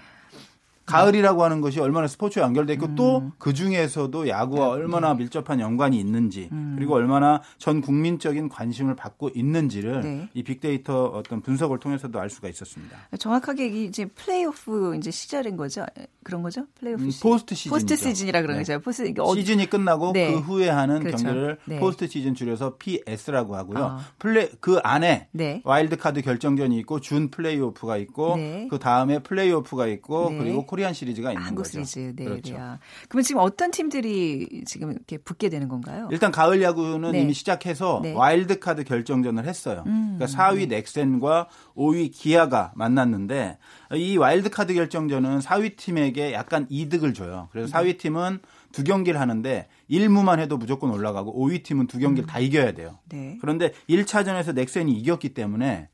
가을이라고 0.89 1.43
하는 1.43 1.61
것이 1.61 1.79
얼마나 1.79 2.07
스포츠와 2.07 2.45
연결돼 2.45 2.73
있고 2.73 2.87
음. 2.87 2.95
또그 2.95 3.53
중에서도 3.53 4.27
야구와 4.27 4.67
네. 4.67 4.71
얼마나 4.73 5.13
밀접한 5.13 5.59
연관이 5.59 5.99
있는지 5.99 6.49
음. 6.51 6.73
그리고 6.75 6.95
얼마나 6.95 7.41
전 7.57 7.81
국민적인 7.81 8.49
관심을 8.49 8.95
받고 8.95 9.29
있는지를 9.35 10.01
네. 10.01 10.29
이 10.33 10.43
빅데이터 10.43 11.05
어떤 11.05 11.41
분석을 11.41 11.79
통해서도 11.79 12.19
알 12.19 12.29
수가 12.29 12.49
있었습니다. 12.49 12.97
정확하게 13.17 13.67
이제 13.67 14.05
플레이오프 14.05 14.95
이제 14.95 15.11
시절인 15.11 15.57
거죠? 15.57 15.85
그런 16.23 16.41
거죠? 16.41 16.65
플레이오프 16.79 17.03
음, 17.03 17.11
포스트 17.21 17.53
시즌 17.53 17.69
포스트 17.71 17.95
시즌이라 17.95 18.41
그런 18.41 18.57
네. 18.57 18.63
거죠. 18.63 18.79
포스트 18.79 19.13
어... 19.19 19.35
시즌이 19.35 19.69
끝나고 19.69 20.13
네. 20.13 20.31
그 20.31 20.39
후에 20.39 20.69
하는 20.69 20.99
그렇죠. 21.01 21.23
경기를 21.23 21.57
네. 21.65 21.79
포스트 21.79 22.07
시즌 22.07 22.33
줄여서 22.33 22.77
PS라고 22.77 23.55
하고요. 23.55 23.83
아. 23.83 23.99
플레이 24.17 24.49
그 24.59 24.79
안에 24.83 25.27
네. 25.31 25.61
와일드 25.63 25.97
카드 25.97 26.21
결정전이 26.21 26.77
있고 26.79 26.99
준 26.99 27.29
플레이오프가 27.29 27.97
있고 27.97 28.37
그 28.69 28.79
다음에 28.79 29.19
플레이오프가 29.19 29.87
있고 29.87 30.29
그리고 30.29 30.65
코리안 30.65 30.93
시리즈가 30.93 31.31
있는 31.31 31.45
한국 31.45 31.63
거죠. 31.63 31.83
시리즈. 31.83 32.13
네. 32.15 32.25
그렇죠. 32.25 32.53
네. 32.53 32.59
그러면 33.07 33.23
지금 33.23 33.41
어떤 33.41 33.71
팀들이 33.71 34.63
지금 34.65 34.91
이렇게 34.91 35.17
붙게 35.17 35.49
되는 35.49 35.67
건가요? 35.67 36.07
일단 36.11 36.31
가을 36.31 36.61
야구는 36.61 37.11
네. 37.11 37.21
이미 37.21 37.33
시작해서 37.33 37.99
네. 38.03 38.13
와일드 38.13 38.59
카드 38.59 38.83
결정전을 38.83 39.45
했어요. 39.45 39.83
음. 39.87 40.17
그러니까 40.17 40.37
4위 40.37 40.67
넥센과 40.67 41.47
5위 41.75 42.11
기아가 42.11 42.71
만났는데 42.75 43.57
이 43.95 44.17
와일드 44.17 44.49
카드 44.49 44.73
결정전은 44.73 45.39
4위 45.39 45.75
팀에게 45.75 46.33
약간 46.33 46.67
이득을 46.69 47.13
줘요. 47.13 47.49
그래서 47.51 47.75
4위 47.77 47.97
팀은 47.97 48.39
두 48.71 48.83
경기를 48.83 49.19
하는데 49.19 49.67
1무만 49.89 50.39
해도 50.39 50.57
무조건 50.57 50.91
올라가고 50.91 51.33
5위 51.47 51.63
팀은 51.63 51.87
두 51.87 51.99
경기를 51.99 52.27
음. 52.27 52.29
다 52.29 52.39
이겨야 52.39 52.73
돼요. 52.73 52.99
네. 53.09 53.37
그런데 53.41 53.73
1차전에서 53.89 54.53
넥센이 54.53 54.91
이겼기 54.93 55.29
때문에 55.33 55.89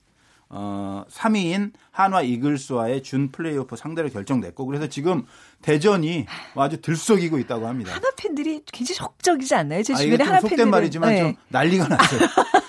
어, 0.50 1.04
3위인 1.10 1.72
한화 1.92 2.22
이글스와의 2.22 3.04
준 3.04 3.32
플레이오프 3.32 3.76
상대로 3.76 4.10
결정됐고 4.10 4.66
그래서 4.66 4.88
지금 4.88 5.26
대전이 5.62 6.26
아주 6.56 6.82
들썩이고 6.82 7.40
있다고 7.40 7.68
합니다. 7.68 7.94
한화 7.94 8.10
팬들이 8.16 8.62
굉장히 8.72 8.96
적적이지 8.98 9.56
않나요? 9.56 9.82
제 9.84 9.94
아, 9.94 9.98
주변에 9.98 10.24
아, 10.24 10.28
한화 10.28 10.42
속된 10.42 10.50
팬들은. 10.58 10.72
말이지만 10.72 11.10
네. 11.10 11.20
좀 11.20 11.34
난리가 11.50 11.88
났어요. 11.88 12.20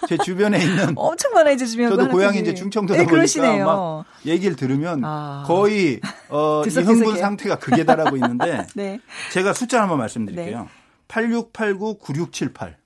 제 0.09 0.17
주변에 0.19 0.63
있는 0.63 0.95
엄청 0.97 1.33
많아 1.33 1.51
이제 1.51 1.67
주변 1.67 1.91
저도 1.91 2.09
고향이 2.09 2.41
이제 2.41 2.55
충청도다 2.55 3.03
네, 3.03 3.07
보니까 3.07 3.65
막 3.65 4.05
얘기를 4.25 4.57
들으면 4.57 5.03
아. 5.05 5.45
거의 5.47 6.01
어, 6.31 6.63
이 6.67 6.71
흥분 6.71 7.17
상태가 7.19 7.59
극에 7.59 7.85
달하고 7.85 8.17
있는데 8.17 8.67
네. 8.75 9.01
제가 9.33 9.53
숫자 9.53 9.83
한번 9.83 9.99
말씀드릴게요. 9.99 10.63
네. 10.63 10.69
8689 11.09 11.99
9678. 11.99 12.77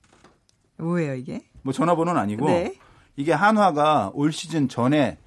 뭐예요 0.77 1.15
이게? 1.15 1.41
뭐 1.61 1.73
전화번호는 1.73 2.19
아니고 2.19 2.47
네. 2.47 2.73
이게 3.15 3.33
한화가 3.33 4.11
올 4.13 4.31
시즌 4.31 4.67
전에 4.69 5.17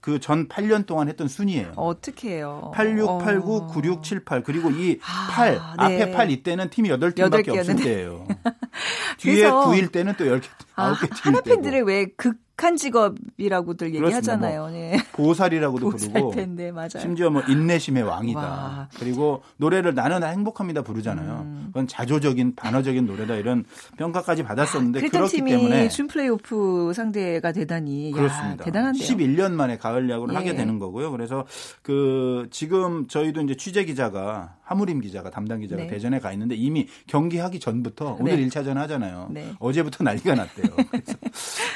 그전 0.00 0.48
8년 0.48 0.84
동안 0.86 1.08
했던 1.08 1.26
순위예요. 1.26 1.72
어떻게 1.76 2.36
해요? 2.36 2.70
8689 2.74 3.56
어. 3.56 3.66
9678 3.68 4.42
그리고 4.42 4.70
이 4.70 4.98
아, 5.02 5.28
8, 5.30 5.52
네. 5.52 5.58
앞에 5.76 6.12
8 6.12 6.30
이때는 6.30 6.68
팀이 6.68 6.90
8팀밖에 6.90 7.58
없을 7.58 7.76
때예요. 7.76 8.26
뒤에 9.18 9.48
9일 9.48 9.90
때는 9.90 10.14
또 10.18 10.24
10개, 10.24 10.42
9개 10.42 10.63
아, 10.76 10.94
팀 11.00 11.08
하나 11.22 11.40
팬들의 11.40 11.82
왜극 11.82 12.44
극한 12.56 12.76
직업이라고들 12.76 13.94
얘기하잖아요. 13.96 14.60
뭐 14.60 14.70
네. 14.70 14.96
보살이라고도 15.12 15.90
부르고 15.90 16.32
맞아요. 16.72 16.88
심지어 17.00 17.28
뭐 17.28 17.42
인내심의 17.48 18.04
왕이다. 18.04 18.40
와. 18.40 18.88
그리고 18.98 19.42
노래를 19.56 19.94
나는 19.94 20.22
행복합니다 20.22 20.82
부르잖아요. 20.82 21.40
음. 21.42 21.64
그건 21.68 21.88
자조적인 21.88 22.54
반어적인 22.54 23.06
노래다 23.06 23.34
이런 23.34 23.64
평가까지 23.98 24.44
받았었는데 24.44 25.00
아, 25.04 25.08
그렇기 25.10 25.42
때문에 25.44 25.88
준 25.88 26.06
플레이오프 26.06 26.92
상대가 26.94 27.50
되다니 27.50 28.12
그렇습니다. 28.12 28.62
야, 28.62 28.64
대단한데요. 28.64 29.04
11년 29.04 29.52
만에 29.52 29.76
가을 29.76 30.08
야구를 30.08 30.34
예. 30.34 30.38
하게 30.38 30.54
되는 30.54 30.78
거고요. 30.78 31.10
그래서 31.10 31.44
그 31.82 32.46
지금 32.52 33.08
저희도 33.08 33.42
이제 33.42 33.56
취재 33.56 33.84
기자가 33.84 34.54
하무림 34.62 35.00
기자가 35.00 35.30
담당 35.30 35.60
기자가 35.60 35.82
네. 35.82 35.88
대전에 35.88 36.20
가 36.20 36.32
있는데 36.32 36.54
이미 36.54 36.88
경기하기 37.08 37.58
전부터 37.58 38.18
오늘 38.20 38.36
네. 38.36 38.46
1차전 38.46 38.74
하잖아요. 38.74 39.28
네. 39.30 39.52
어제부터 39.58 40.02
난리가 40.04 40.36
났대 40.36 40.63
요. 40.64 40.70
그래서 40.90 41.14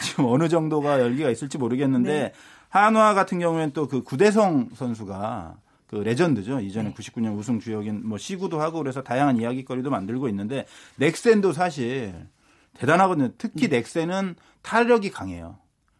지금 0.02 0.26
어느 0.26 0.48
정도가 0.48 1.00
열기가 1.00 1.30
있을지 1.30 1.58
모르겠는데 1.58 2.12
네. 2.12 2.32
한화 2.68 3.14
같은 3.14 3.38
경우에는 3.38 3.72
또 3.72 3.86
그 3.88 4.02
구대성 4.02 4.70
선수가 4.74 5.56
그 5.86 5.96
레전드죠. 5.96 6.60
이전에 6.60 6.90
네. 6.90 6.94
99년 6.94 7.36
우승 7.38 7.60
주역인 7.60 8.06
뭐 8.06 8.18
시구도 8.18 8.60
하고 8.60 8.78
그래서 8.78 9.02
다양한 9.02 9.38
이야기거리도 9.38 9.88
만들고 9.90 10.28
있는데 10.28 10.66
넥센도 10.96 11.52
사실 11.52 12.14
대단하거든요. 12.74 13.30
특히 13.38 13.68
네. 13.68 13.78
넥센은 13.78 14.34
타력이 14.62 15.10
강해요. 15.10 15.56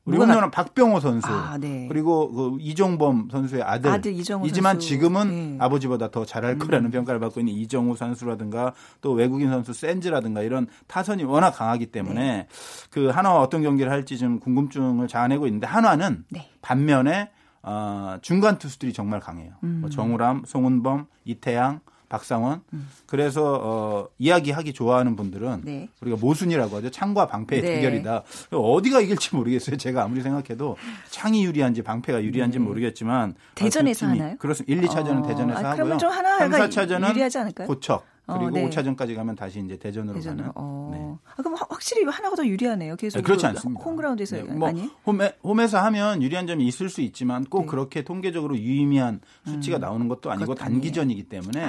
우리 0.08 0.18
홈런은 0.18 0.50
박병호 0.50 1.00
선수 1.00 1.28
아, 1.28 1.58
네. 1.58 1.86
그리고 1.88 2.32
그 2.32 2.56
이종범 2.60 3.28
선수의 3.30 3.62
아들, 3.62 3.90
아들 3.90 4.12
이지만 4.12 4.46
선수. 4.74 4.88
지금은 4.88 5.28
네. 5.28 5.56
아버지보다 5.60 6.10
더 6.10 6.24
잘할 6.24 6.52
음. 6.54 6.58
거라는 6.58 6.90
평가를 6.90 7.20
받고 7.20 7.40
있는 7.40 7.52
이정우 7.52 7.96
선수라든가 7.96 8.72
또 9.00 9.12
외국인 9.12 9.50
선수 9.50 9.72
센즈라든가 9.72 10.42
이런 10.42 10.66
타선이 10.86 11.24
워낙 11.24 11.50
강하기 11.50 11.86
때문에 11.86 12.20
네. 12.20 12.48
그 12.90 13.08
한화와 13.08 13.40
어떤 13.40 13.62
경기를 13.62 13.92
할지 13.92 14.18
좀 14.18 14.40
궁금증을 14.40 15.08
자아내고 15.08 15.46
있는데 15.46 15.66
한화는 15.66 16.24
네. 16.30 16.50
반면에 16.62 17.30
어, 17.62 18.16
중간 18.22 18.58
투수들이 18.58 18.92
정말 18.92 19.20
강해요. 19.20 19.52
음. 19.64 19.78
뭐 19.82 19.90
정우람, 19.90 20.44
송은범, 20.46 21.06
이태양 21.24 21.80
박상원. 22.08 22.62
음. 22.72 22.88
그래서 23.06 23.60
어, 23.62 24.08
이야기하기 24.18 24.72
좋아하는 24.72 25.16
분들은 25.16 25.62
네. 25.64 25.88
우리가 26.00 26.16
모순이라고 26.18 26.76
하죠. 26.76 26.90
창과 26.90 27.26
방패의 27.26 27.62
네. 27.62 27.74
대결이다. 27.76 28.22
어디가 28.50 29.00
이길지 29.00 29.36
모르겠어요. 29.36 29.76
제가 29.76 30.04
아무리 30.04 30.22
생각해도 30.22 30.76
창이 31.10 31.44
유리한지 31.44 31.82
방패가 31.82 32.22
유리한지 32.22 32.58
네. 32.58 32.64
모르겠지만 32.64 33.34
대전에서 33.54 34.06
아, 34.06 34.10
하나요? 34.10 34.36
그렇습니다. 34.38 34.72
1, 34.72 34.88
2차전은 34.88 35.24
어. 35.24 35.28
대전에서 35.28 35.66
아, 35.66 35.70
하고요. 35.70 35.96
좀 35.98 36.10
하나가 36.10 36.48
3, 36.48 36.68
4차전은 36.70 37.10
유리하지 37.10 37.38
않을까요? 37.38 37.66
고척. 37.66 38.04
그리고 38.28 38.46
어, 38.46 38.50
네. 38.50 38.68
5차전까지 38.68 39.14
가면 39.16 39.36
다시 39.36 39.60
이제 39.60 39.78
대전으로, 39.78 40.14
대전으로. 40.14 40.52
가는. 40.52 40.52
어. 40.54 40.90
네. 40.92 41.30
아, 41.32 41.42
그럼 41.42 41.54
확실히 41.70 42.04
하나가 42.04 42.36
더 42.36 42.46
유리하네요. 42.46 42.96
계속. 42.96 43.18
아, 43.18 43.22
그렇지 43.22 43.46
않습니다. 43.46 43.82
홈그라운드에서 43.82 44.36
네. 44.36 44.42
뭐 44.42 44.68
아니? 44.68 44.90
홈에, 45.06 45.32
홈에서 45.42 45.78
하면 45.84 46.22
유리한 46.22 46.46
점이 46.46 46.66
있을 46.66 46.90
수 46.90 47.00
있지만 47.00 47.44
꼭 47.44 47.62
네. 47.62 47.66
그렇게 47.66 48.04
통계적으로 48.04 48.56
유의미한 48.58 49.20
수치가 49.46 49.78
음. 49.78 49.80
나오는 49.80 50.08
것도 50.08 50.30
아니고 50.30 50.54
단기전이기 50.54 51.24
때문에 51.24 51.66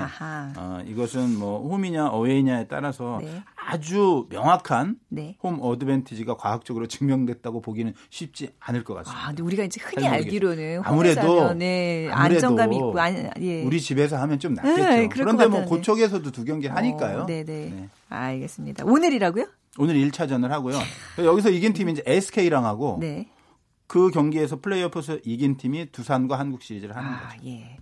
어, 0.58 0.82
이것은 0.86 1.38
뭐 1.40 1.66
홈이냐 1.70 2.08
어웨이냐에 2.10 2.68
따라서 2.68 3.20
네. 3.22 3.42
아주 3.70 4.28
명확한 4.30 4.98
네. 5.10 5.38
홈 5.42 5.60
어드밴티지가 5.62 6.38
과학적으로 6.38 6.88
증명됐다고 6.88 7.62
보기는 7.62 7.94
쉽지 8.10 8.50
않을 8.60 8.84
것 8.84 8.94
같습니다. 8.96 9.24
아, 9.24 9.28
근데 9.28 9.44
우리가 9.44 9.64
이제 9.64 9.80
흔히 9.84 10.08
알기로는 10.08 10.82
아무래도 10.84 11.54
네, 11.54 12.10
안정감이 12.12 12.76
있고 12.76 13.00
안, 13.00 13.32
예. 13.40 13.64
우리 13.64 13.80
집에서 13.80 14.18
하면 14.18 14.40
좀 14.40 14.54
낫겠죠. 14.56 15.10
그런데 15.12 15.48
뭐 15.48 15.66
고척에서도 15.66 16.32
두 16.32 16.46
경기 16.46 16.68
하니까요. 16.68 17.22
어, 17.22 17.26
네네. 17.26 17.44
네. 17.44 17.90
알겠습니다. 18.10 18.86
오늘이라고요? 18.86 19.46
오늘 19.78 19.96
1차전을 19.96 20.50
하고요. 20.50 20.80
여기서 21.20 21.50
이긴 21.50 21.74
팀이 21.74 21.94
이제 21.94 22.04
SK랑 22.06 22.66
하고 22.66 22.98
네. 23.00 23.30
그 23.88 24.12
경기에서 24.12 24.60
플레이오프에서 24.62 25.20
이긴 25.26 25.58
팀이 25.58 25.92
두산과 25.92 26.38
한국 26.38 26.62
시리즈를 26.62 26.96
하는 26.96 27.10
아, 27.10 27.30
거죠. 27.30 27.42
예. 27.48 27.78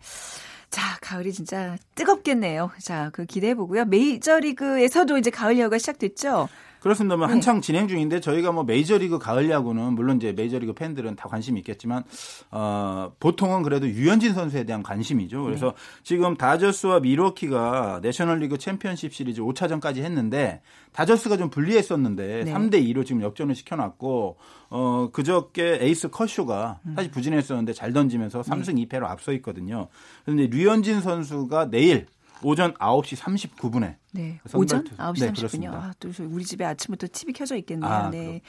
자, 0.69 0.97
가을이 1.01 1.31
진짜 1.31 1.77
뜨겁겠네요. 1.95 2.71
자, 2.81 3.09
그 3.13 3.25
기대해 3.25 3.55
보고요. 3.55 3.85
메이저리그에서도 3.85 5.17
이제 5.17 5.29
가을 5.29 5.57
야구가 5.57 5.77
시작됐죠. 5.77 6.49
그렇습니다. 6.79 7.17
뭐 7.17 7.27
네. 7.27 7.33
한창 7.33 7.61
진행 7.61 7.87
중인데 7.87 8.19
저희가 8.19 8.51
뭐 8.51 8.63
메이저리그 8.63 9.19
가을 9.19 9.49
야구는 9.49 9.93
물론 9.93 10.17
이제 10.17 10.31
메이저리그 10.31 10.73
팬들은 10.73 11.15
다 11.15 11.27
관심이 11.27 11.59
있겠지만 11.59 12.03
어 12.51 13.11
보통은 13.19 13.63
그래도 13.63 13.87
유현진 13.87 14.33
선수에 14.33 14.63
대한 14.63 14.83
관심이죠. 14.83 15.43
그래서 15.43 15.67
네. 15.67 15.73
지금 16.03 16.35
다저스와 16.37 16.99
미러키가 16.99 17.99
내셔널리그 18.01 18.57
챔피언십 18.57 19.13
시리즈 19.13 19.41
5차전까지 19.41 19.97
했는데 19.97 20.61
다저스가 20.91 21.37
좀 21.37 21.49
불리했었는데 21.49 22.43
네. 22.45 22.53
3대 22.53 22.83
2로 22.87 23.05
지금 23.05 23.21
역전을 23.21 23.55
시켜놨고 23.55 24.37
어 24.69 25.09
그저께 25.11 25.79
에이스 25.81 26.09
커쇼가 26.09 26.79
음. 26.85 26.93
사실 26.95 27.11
부진했었는데 27.11 27.73
잘 27.73 27.93
던지면서 27.93 28.41
3승 28.41 28.87
2패로 28.87 29.03
앞서 29.03 29.31
있거든요. 29.33 29.87
그런데 30.25 30.47
류현진 30.47 31.01
선수가 31.01 31.69
내일 31.69 32.07
오전 32.43 32.73
9시 32.75 33.17
39분에. 33.17 33.95
네. 34.13 34.39
오전 34.53 34.83
9시 34.83 35.19
네, 35.19 35.31
39분요. 35.31 35.73
아, 35.73 35.93
또 35.99 36.09
우리 36.29 36.43
집에 36.43 36.65
아침부터 36.65 37.07
TV 37.11 37.33
켜져 37.33 37.55
있겠네요. 37.57 37.89
아, 37.91 38.09
네. 38.09 38.41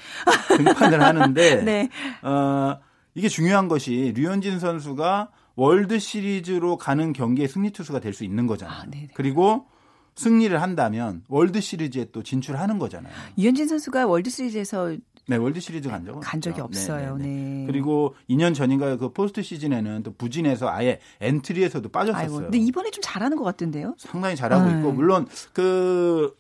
등판을 0.57 1.03
하는데 1.03 1.62
네. 1.64 1.88
어, 2.22 2.79
이게 3.14 3.29
중요한 3.29 3.68
것이 3.68 4.12
류현진 4.16 4.59
선수가 4.61 5.31
월드 5.57 5.98
시리즈로 5.98 6.77
가는 6.77 7.12
경기의 7.12 7.48
승리 7.48 7.70
투수가 7.70 8.01
될 8.01 8.12
수 8.12 8.24
있는 8.24 8.46
거잖아요. 8.46 8.79
아, 8.81 8.87
그리고 9.14 9.66
승리를 10.14 10.61
한다면 10.61 11.22
월드 11.29 11.61
시리즈에 11.61 12.07
또 12.12 12.22
진출하는 12.22 12.79
거잖아요. 12.79 13.12
류현진 13.38 13.68
선수가 13.68 14.07
월드 14.07 14.31
시리즈에서 14.31 14.96
네, 15.29 15.37
월드 15.37 15.61
시리즈 15.61 15.91
간 15.91 16.07
적은 16.07 16.21
간 16.21 16.41
적이 16.41 16.62
없죠. 16.62 16.81
없어요. 16.81 17.17
네, 17.19 17.27
네, 17.27 17.29
네. 17.29 17.59
네. 17.61 17.67
그리고 17.67 18.14
2년 18.31 18.55
전인가 18.55 18.97
그 18.97 19.12
포스트 19.12 19.43
시즌에는 19.43 20.03
또 20.03 20.14
부진해서 20.14 20.71
아예 20.71 21.01
엔트리에서도 21.21 21.87
빠졌었어요. 21.91 22.23
아이고, 22.23 22.37
근데 22.38 22.57
이번에 22.57 22.91
좀 22.91 23.03
잘하는 23.03 23.37
것 23.37 23.45
같은데요? 23.45 23.95
상당히 23.99 24.37
잘하고 24.37 24.71
네. 24.71 24.79
있고 24.79 24.91
물론 24.93 25.29
그 25.53 26.35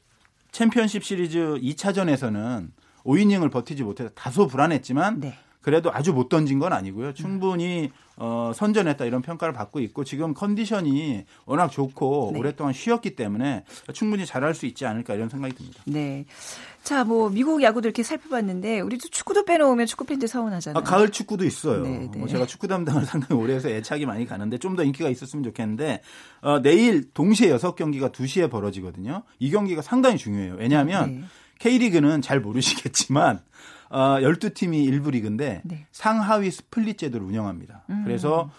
챔피언십 0.52 1.04
시리즈 1.04 1.38
2차전에서는 1.38 2.70
5이닝을 3.04 3.50
버티지 3.50 3.82
못해서 3.82 4.08
다소 4.14 4.46
불안했지만 4.46 5.20
네. 5.20 5.34
그래도 5.68 5.92
아주 5.92 6.14
못 6.14 6.30
던진 6.30 6.58
건 6.58 6.72
아니고요. 6.72 7.12
충분히 7.12 7.90
어, 8.16 8.52
선전했다 8.54 9.04
이런 9.04 9.20
평가를 9.20 9.52
받고 9.52 9.80
있고 9.80 10.02
지금 10.02 10.32
컨디션이 10.32 11.26
워낙 11.44 11.68
좋고 11.68 12.30
네. 12.32 12.38
오랫동안 12.38 12.72
쉬었기 12.72 13.14
때문에 13.16 13.64
충분히 13.92 14.24
잘할 14.24 14.54
수 14.54 14.64
있지 14.64 14.86
않을까 14.86 15.12
이런 15.12 15.28
생각이 15.28 15.54
듭니다. 15.54 15.82
네. 15.84 16.24
자, 16.82 17.04
뭐 17.04 17.28
미국 17.28 17.62
야구도 17.62 17.86
이렇게 17.86 18.02
살펴봤는데 18.02 18.80
우리도 18.80 19.08
축구도 19.10 19.44
빼놓으면 19.44 19.84
축구 19.84 20.04
팬들 20.06 20.26
서운하잖아요. 20.26 20.80
아, 20.80 20.82
가을 20.82 21.10
축구도 21.10 21.44
있어요. 21.44 21.82
네, 21.82 22.08
네. 22.10 22.18
뭐 22.18 22.26
제가 22.28 22.46
축구 22.46 22.66
담당을 22.66 23.04
상당히 23.06 23.38
오래 23.38 23.52
해서 23.54 23.68
애착이 23.68 24.06
많이 24.06 24.24
가는데 24.24 24.56
좀 24.56 24.74
더 24.74 24.84
인기가 24.84 25.10
있었으면 25.10 25.42
좋겠는데 25.44 26.00
어, 26.40 26.62
내일 26.62 27.10
동시에 27.12 27.50
6경기가 27.54 28.10
2시에 28.10 28.50
벌어지거든요. 28.50 29.22
이 29.38 29.50
경기가 29.50 29.82
상당히 29.82 30.16
중요해요. 30.16 30.54
왜냐하면 30.58 31.20
네. 31.20 31.24
K리그는 31.58 32.22
잘 32.22 32.40
모르시겠지만 32.40 33.40
어, 33.90 34.18
12팀이 34.20 34.88
1부 34.90 35.12
리그인데 35.12 35.62
네. 35.64 35.86
상하위 35.92 36.50
스플릿 36.50 36.98
제도를 36.98 37.26
운영합니다. 37.26 37.84
음. 37.90 38.02
그래서 38.04 38.50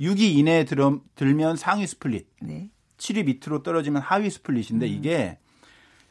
6위 0.00 0.36
이내에 0.36 0.64
들, 0.64 0.78
들면 1.14 1.56
상위 1.56 1.86
스플릿, 1.86 2.26
네. 2.40 2.70
7위 2.98 3.24
밑으로 3.26 3.62
떨어지면 3.62 4.02
하위 4.02 4.30
스플릿인데 4.30 4.86
음. 4.86 4.90
이게 4.90 5.38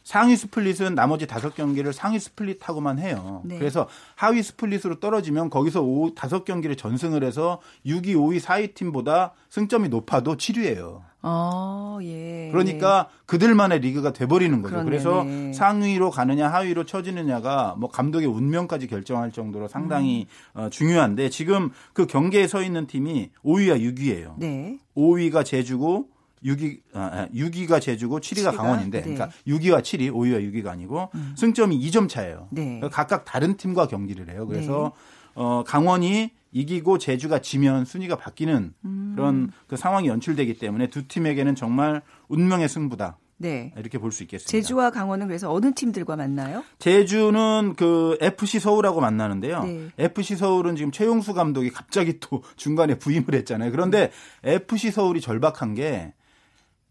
상위 0.03 0.35
스플릿은 0.35 0.95
나머지 0.95 1.27
다섯 1.27 1.53
경기를 1.53 1.93
상위 1.93 2.19
스플릿하고만 2.19 2.99
해요. 2.99 3.41
네. 3.45 3.59
그래서 3.59 3.87
하위 4.15 4.41
스플릿으로 4.41 4.99
떨어지면 4.99 5.49
거기서 5.49 5.85
다섯 6.15 6.43
경기를 6.43 6.75
전승을 6.75 7.23
해서 7.23 7.61
6위, 7.85 8.15
5위, 8.15 8.41
4위 8.41 8.73
팀보다 8.73 9.33
승점이 9.49 9.89
높아도 9.89 10.37
7위예요. 10.37 11.01
아, 11.23 11.99
예. 12.01 12.49
그러니까 12.51 13.09
그들만의 13.25 13.79
리그가 13.79 14.13
돼버리는 14.13 14.61
거죠. 14.61 14.71
그렇네. 14.73 14.89
그래서 14.89 15.25
상위로 15.53 16.09
가느냐 16.09 16.47
하위로 16.49 16.85
쳐지느냐가 16.85 17.75
뭐 17.77 17.89
감독의 17.89 18.27
운명까지 18.27 18.87
결정할 18.87 19.31
정도로 19.31 19.67
상당히 19.67 20.27
음. 20.53 20.61
어, 20.61 20.69
중요한데 20.69 21.29
지금 21.29 21.69
그 21.93 22.07
경계에 22.07 22.47
서 22.47 22.61
있는 22.63 22.87
팀이 22.87 23.29
5위와 23.45 23.79
6위예요. 23.79 24.33
네. 24.37 24.77
5위가 24.95 25.45
제주고 25.45 26.09
6위, 26.43 26.79
아, 26.93 27.27
6위가 27.33 27.73
아, 27.73 27.79
제주고 27.79 28.19
7위가 28.19 28.51
7위가? 28.51 28.57
강원인데, 28.57 28.97
네. 28.97 29.03
그러니까 29.03 29.29
6위와 29.47 29.81
7위, 29.81 30.11
5위와 30.11 30.51
6위가 30.51 30.67
아니고 30.67 31.09
음. 31.13 31.35
승점이 31.37 31.79
2점 31.87 32.09
차예요. 32.09 32.47
네. 32.49 32.63
그러니까 32.63 32.89
각각 32.89 33.25
다른 33.25 33.57
팀과 33.57 33.87
경기를 33.87 34.29
해요. 34.29 34.47
그래서 34.47 34.91
네. 34.95 35.21
어, 35.35 35.63
강원이 35.65 36.31
이기고 36.51 36.97
제주가 36.97 37.39
지면 37.39 37.85
순위가 37.85 38.17
바뀌는 38.17 38.73
음. 38.85 39.13
그런 39.15 39.51
그 39.67 39.77
상황이 39.77 40.07
연출되기 40.07 40.55
때문에 40.55 40.87
두 40.87 41.07
팀에게는 41.07 41.55
정말 41.55 42.01
운명의 42.27 42.67
승부다. 42.69 43.17
네. 43.37 43.73
이렇게 43.75 43.97
볼 43.97 44.11
수 44.11 44.21
있겠습니다. 44.23 44.51
제주와 44.51 44.91
강원은 44.91 45.25
그래서 45.27 45.51
어느 45.51 45.73
팀들과 45.73 46.15
만나요? 46.15 46.63
제주는 46.77 47.73
그 47.75 48.15
FC 48.21 48.59
서울하고 48.59 49.01
만나는데요. 49.01 49.63
네. 49.63 49.89
FC 49.97 50.35
서울은 50.35 50.75
지금 50.75 50.91
최용수 50.91 51.33
감독이 51.33 51.71
갑자기 51.71 52.19
또 52.19 52.43
중간에 52.55 52.99
부임을 52.99 53.33
했잖아요. 53.33 53.71
그런데 53.71 54.11
FC 54.43 54.91
서울이 54.91 55.21
절박한 55.21 55.73
게 55.73 56.13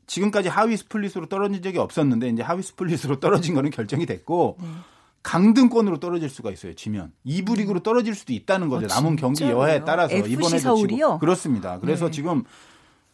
지금까지 0.09 0.49
하위 0.49 0.77
스플릿으로 0.77 1.27
떨어진 1.27 1.63
적이 1.63 1.79
없었는데 1.79 2.31
이제 2.31 2.43
하위 2.43 2.63
스플릿으로 2.63 3.21
떨어진 3.21 3.55
거는 3.55 3.71
결정이 3.71 4.07
됐고 4.07 4.57
네. 4.61 4.67
강등권으로 5.23 6.01
떨어질 6.01 6.31
수가 6.31 6.51
있어요. 6.51 6.75
지면 6.75 7.13
2부 7.27 7.57
리그로 7.59 7.81
떨어질 7.81 8.15
수도 8.15 8.33
있다는 8.33 8.69
거죠. 8.69 8.87
어, 8.87 8.89
남은 8.89 9.17
경기 9.17 9.45
여하에 9.45 9.85
따라서 9.85 10.17
이번에도 10.17 10.59
서울이요? 10.59 11.19
그렇습니다. 11.19 11.79
그래서 11.79 12.07
네. 12.07 12.11
지금 12.11 12.45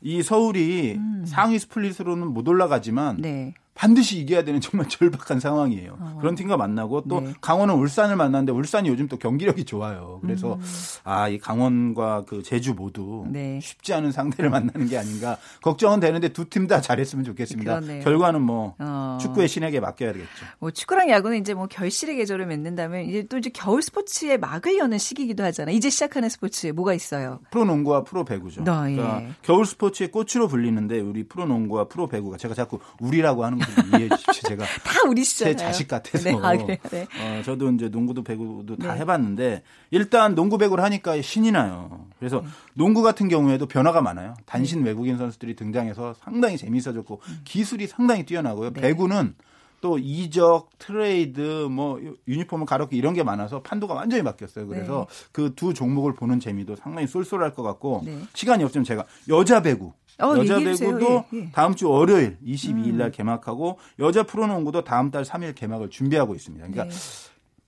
이 0.02 0.22
서울이 0.22 0.94
음. 0.96 1.24
상위 1.26 1.58
스플릿으로는 1.58 2.28
못 2.28 2.46
올라가지만 2.46 3.16
네. 3.20 3.54
반드시 3.76 4.18
이겨야 4.18 4.42
되는 4.42 4.60
정말 4.60 4.88
절박한 4.90 5.38
상황이에요. 5.38 5.96
어. 6.00 6.16
그런 6.20 6.34
팀과 6.34 6.56
만나고 6.56 7.02
또 7.08 7.20
네. 7.20 7.32
강원은 7.40 7.74
울산을 7.74 8.16
만났는데 8.16 8.52
울산이 8.52 8.88
요즘 8.88 9.06
또 9.08 9.16
경기력이 9.18 9.64
좋아요. 9.64 10.18
그래서 10.22 10.54
음. 10.54 10.60
아 11.04 11.28
이 11.28 11.38
강원과 11.38 12.24
그 12.26 12.42
제주 12.42 12.72
모두 12.74 13.24
네. 13.28 13.58
쉽지 13.60 13.92
않은 13.94 14.12
상대를 14.12 14.48
만나는 14.50 14.86
게 14.88 14.96
아닌가 14.96 15.36
걱정은 15.62 16.00
되는데 16.00 16.28
두 16.28 16.46
팀 16.48 16.66
다 16.66 16.80
잘했으면 16.80 17.24
좋겠습니다. 17.24 17.80
그러네요. 17.80 18.02
결과는 18.02 18.40
뭐 18.42 18.74
어. 18.78 19.18
축구의 19.20 19.46
신에게 19.48 19.80
맡겨야 19.80 20.12
되겠죠. 20.12 20.30
뭐 20.58 20.70
축구랑 20.70 21.10
야구는 21.10 21.38
이제 21.38 21.52
뭐 21.54 21.66
결실의 21.66 22.16
계절을 22.16 22.46
맺는다면 22.46 23.02
이제 23.04 23.24
또 23.28 23.36
이제 23.38 23.50
겨울 23.52 23.82
스포츠의 23.82 24.38
막을 24.38 24.78
여는 24.78 24.98
시기이기도 24.98 25.44
하잖아요. 25.44 25.74
이제 25.76 25.90
시작하는 25.90 26.28
스포츠에 26.28 26.72
뭐가 26.72 26.94
있어요? 26.94 27.40
프로농구와 27.50 28.04
프로배구죠. 28.04 28.62
어, 28.62 28.88
예. 28.90 28.94
그러니까 28.96 29.22
겨울 29.42 29.66
스포츠의 29.66 30.10
꽃으로 30.10 30.48
불리는데 30.48 31.00
우리 31.00 31.24
프로농구와 31.24 31.88
프로배구가 31.88 32.36
제가 32.38 32.54
자꾸 32.54 32.78
우리라고 33.00 33.44
하는 33.44 33.58
이해해 33.88 34.08
주십시오. 34.08 34.48
제가 34.48 34.64
다 34.84 35.08
우리 35.08 35.24
시잖아요. 35.24 35.56
제 35.56 35.64
자식 35.64 35.88
같아서. 35.88 36.24
네. 36.24 36.36
아, 36.42 36.52
네. 36.52 36.78
어, 37.20 37.42
저도 37.44 37.70
이제 37.70 37.88
농구도 37.88 38.22
배구도 38.22 38.76
다 38.76 38.94
네. 38.94 39.00
해봤는데 39.00 39.62
일단 39.90 40.34
농구 40.34 40.58
배구를 40.58 40.82
하니까 40.84 41.20
신이 41.20 41.52
나요. 41.52 42.06
그래서 42.18 42.40
네. 42.40 42.48
농구 42.74 43.02
같은 43.02 43.28
경우에도 43.28 43.66
변화가 43.66 44.00
많아요. 44.02 44.34
단신 44.46 44.82
네. 44.82 44.90
외국인 44.90 45.18
선수들이 45.18 45.56
등장해서 45.56 46.14
상당히 46.14 46.56
재밌어졌고 46.56 47.20
음. 47.28 47.40
기술이 47.44 47.86
상당히 47.86 48.24
뛰어나고요. 48.24 48.72
네. 48.72 48.80
배구는 48.80 49.34
또 49.80 49.98
이적, 49.98 50.70
트레이드, 50.78 51.68
뭐 51.70 52.00
유니폼을 52.26 52.66
갈아입는 52.66 52.96
이런 52.96 53.14
게 53.14 53.22
많아서 53.22 53.62
판도가 53.62 53.94
완전히 53.94 54.22
바뀌었어요. 54.22 54.66
그래서 54.66 55.06
네. 55.08 55.26
그두 55.32 55.74
종목을 55.74 56.14
보는 56.14 56.40
재미도 56.40 56.76
상당히 56.76 57.06
쏠쏠할 57.06 57.54
것 57.54 57.62
같고 57.62 58.02
네. 58.04 58.18
시간이 58.34 58.64
없으면 58.64 58.84
제가 58.84 59.04
여자 59.28 59.62
배구 59.62 59.92
어, 60.18 60.34
여자 60.38 60.58
배구도 60.58 61.24
예, 61.34 61.38
예. 61.38 61.50
다음 61.52 61.74
주 61.74 61.88
월요일 61.90 62.38
22일 62.44 62.94
날 62.94 63.08
음. 63.08 63.12
개막하고 63.12 63.78
여자 63.98 64.22
프로농구도 64.22 64.84
다음 64.84 65.10
달 65.10 65.24
3일 65.24 65.54
개막을 65.54 65.90
준비하고 65.90 66.34
있습니다. 66.34 66.66
그러니까 66.66 66.94
네. 66.94 67.00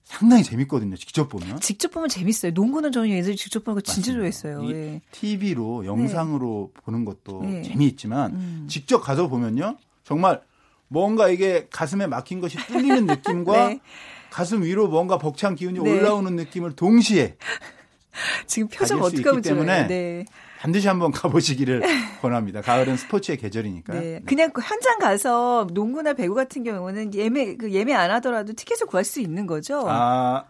상당히 0.03 0.43
재밌거든요. 0.43 0.95
직접 0.95 1.29
보면. 1.29 1.59
직접 1.59 1.91
보면 1.91 2.09
재밌어요. 2.09 2.51
농구는 2.53 2.91
저는 2.91 3.09
예전에 3.09 3.35
직접 3.35 3.63
보는 3.63 3.75
거 3.75 3.81
진짜 3.81 4.11
좋아했어요. 4.13 4.67
예. 4.71 5.01
TV로 5.11 5.85
영상으로 5.85 6.71
네. 6.73 6.81
보는 6.83 7.05
것도 7.05 7.43
네. 7.43 7.61
재미있지만 7.61 8.31
음. 8.31 8.65
직접 8.67 9.01
가서 9.01 9.27
보면요. 9.27 9.77
정말 10.03 10.41
뭔가 10.87 11.29
이게 11.29 11.67
가슴에 11.69 12.07
막힌 12.07 12.39
것이 12.39 12.57
뚫리는 12.57 13.05
느낌과 13.05 13.53
네. 13.69 13.79
가슴 14.31 14.63
위로 14.63 14.87
뭔가 14.87 15.19
벅찬 15.19 15.53
기운이 15.53 15.79
네. 15.79 15.91
올라오는 15.91 16.35
느낌을 16.35 16.75
동시에 16.75 17.37
지금 18.47 18.67
표정 18.67 19.01
어떻게 19.01 19.21
하면 19.23 19.41
때문에 19.43 19.87
네. 19.87 20.25
반드시 20.59 20.87
한번 20.89 21.11
가보시기를 21.11 21.81
권합니다. 22.21 22.61
가을은 22.61 22.97
스포츠의 22.97 23.37
계절이니까요. 23.37 24.01
네. 24.01 24.21
그냥 24.25 24.51
그 24.51 24.61
현장 24.61 24.99
가서 24.99 25.67
농구나 25.73 26.13
배구 26.13 26.35
같은 26.35 26.63
경우는 26.63 27.13
예매 27.13 27.55
그 27.55 27.71
예매 27.71 27.93
안 27.93 28.11
하더라도 28.11 28.51
티켓을 28.53 28.87
구할 28.87 29.05
수 29.05 29.21
있는 29.21 29.47
거죠. 29.47 29.85
아 29.87 30.43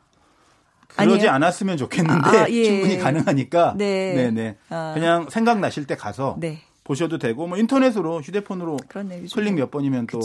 그러지 0.87 1.13
아니에요? 1.27 1.31
않았으면 1.31 1.77
좋겠는데 1.77 2.37
아, 2.37 2.49
예. 2.49 2.63
충분히 2.63 2.97
가능하니까 2.97 3.75
네. 3.77 4.13
네 4.15 4.31
네 4.31 4.57
아. 4.69 4.93
그냥 4.95 5.27
생각나실 5.29 5.85
때 5.85 5.95
가서 5.95 6.37
네. 6.39 6.61
보셔도 6.89 7.19
되고 7.19 7.45
뭐 7.45 7.55
인터넷으로 7.55 8.19
휴대폰으로 8.19 8.77
그렇네, 8.87 9.23
클릭 9.31 9.53
몇 9.53 9.69
번이면 9.69 10.07
또 10.07 10.21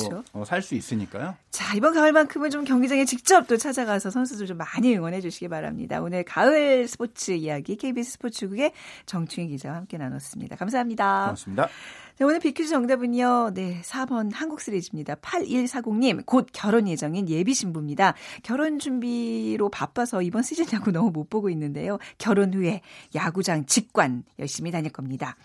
살수 0.46 0.74
어, 0.74 0.78
있으니까요. 0.78 1.34
자 1.50 1.74
이번 1.74 1.92
가을만큼은 1.92 2.48
좀 2.48 2.64
경기장에 2.64 3.04
직접 3.04 3.46
또 3.46 3.58
찾아가서 3.58 4.08
선수들 4.08 4.46
좀 4.46 4.56
많이 4.56 4.96
응원해 4.96 5.20
주시기 5.20 5.48
바랍니다. 5.48 6.00
오늘 6.00 6.24
가을 6.24 6.88
스포츠 6.88 7.32
이야기 7.32 7.76
KBS 7.76 8.12
스포츠국의 8.12 8.72
정충희 9.04 9.48
기자와 9.48 9.76
함께 9.76 9.98
나눴습니다. 9.98 10.56
감사합니다. 10.56 11.24
고맙습니다. 11.24 11.68
네, 12.16 12.24
오늘 12.24 12.38
비퀴즈 12.38 12.70
정답은요. 12.70 13.50
네, 13.54 13.82
4번 13.82 14.30
한국 14.32 14.60
시리즈입니다. 14.60 15.16
8140님, 15.16 16.24
곧 16.24 16.46
결혼 16.52 16.86
예정인 16.86 17.28
예비 17.28 17.52
신부입니다. 17.52 18.14
결혼 18.44 18.78
준비로 18.78 19.68
바빠서 19.68 20.22
이번 20.22 20.44
시즌 20.44 20.64
야구 20.72 20.92
너무 20.92 21.10
못 21.10 21.28
보고 21.28 21.50
있는데요. 21.50 21.98
결혼 22.16 22.54
후에 22.54 22.82
야구장 23.16 23.66
직관 23.66 24.22
열심히 24.38 24.70
다닐 24.70 24.92
겁니다. 24.92 25.36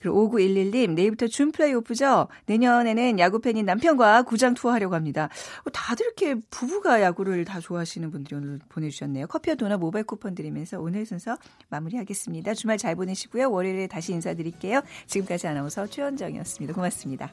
그리고 0.00 0.30
5911님, 0.30 0.92
내일부터 0.92 1.26
준 1.26 1.52
플레이오프죠? 1.52 2.28
내년에는 2.46 3.18
야구팬인 3.18 3.64
남편과 3.64 4.22
구장 4.22 4.54
투어하려고 4.54 4.94
합니다. 4.94 5.28
어, 5.64 5.70
다들 5.70 6.06
이렇게 6.06 6.40
부부가 6.50 7.02
야구를 7.02 7.44
다 7.44 7.60
좋아하시는 7.60 8.10
분들이 8.10 8.36
오늘 8.36 8.60
보내주셨네요. 8.68 9.26
커피와 9.26 9.56
도넛 9.56 9.80
모바일 9.80 10.04
쿠폰 10.04 10.34
드리면서 10.34 10.80
오늘 10.80 11.06
순서 11.06 11.36
마무리하겠습니다. 11.68 12.54
주말 12.54 12.78
잘 12.78 12.94
보내시고요. 12.94 13.50
월요일에 13.50 13.86
다시 13.86 14.12
인사드릴게요. 14.12 14.82
지금까지 15.06 15.46
아나운서 15.46 15.86
최현정이었습니다. 15.86 16.74
고맙습니다. 16.74 17.32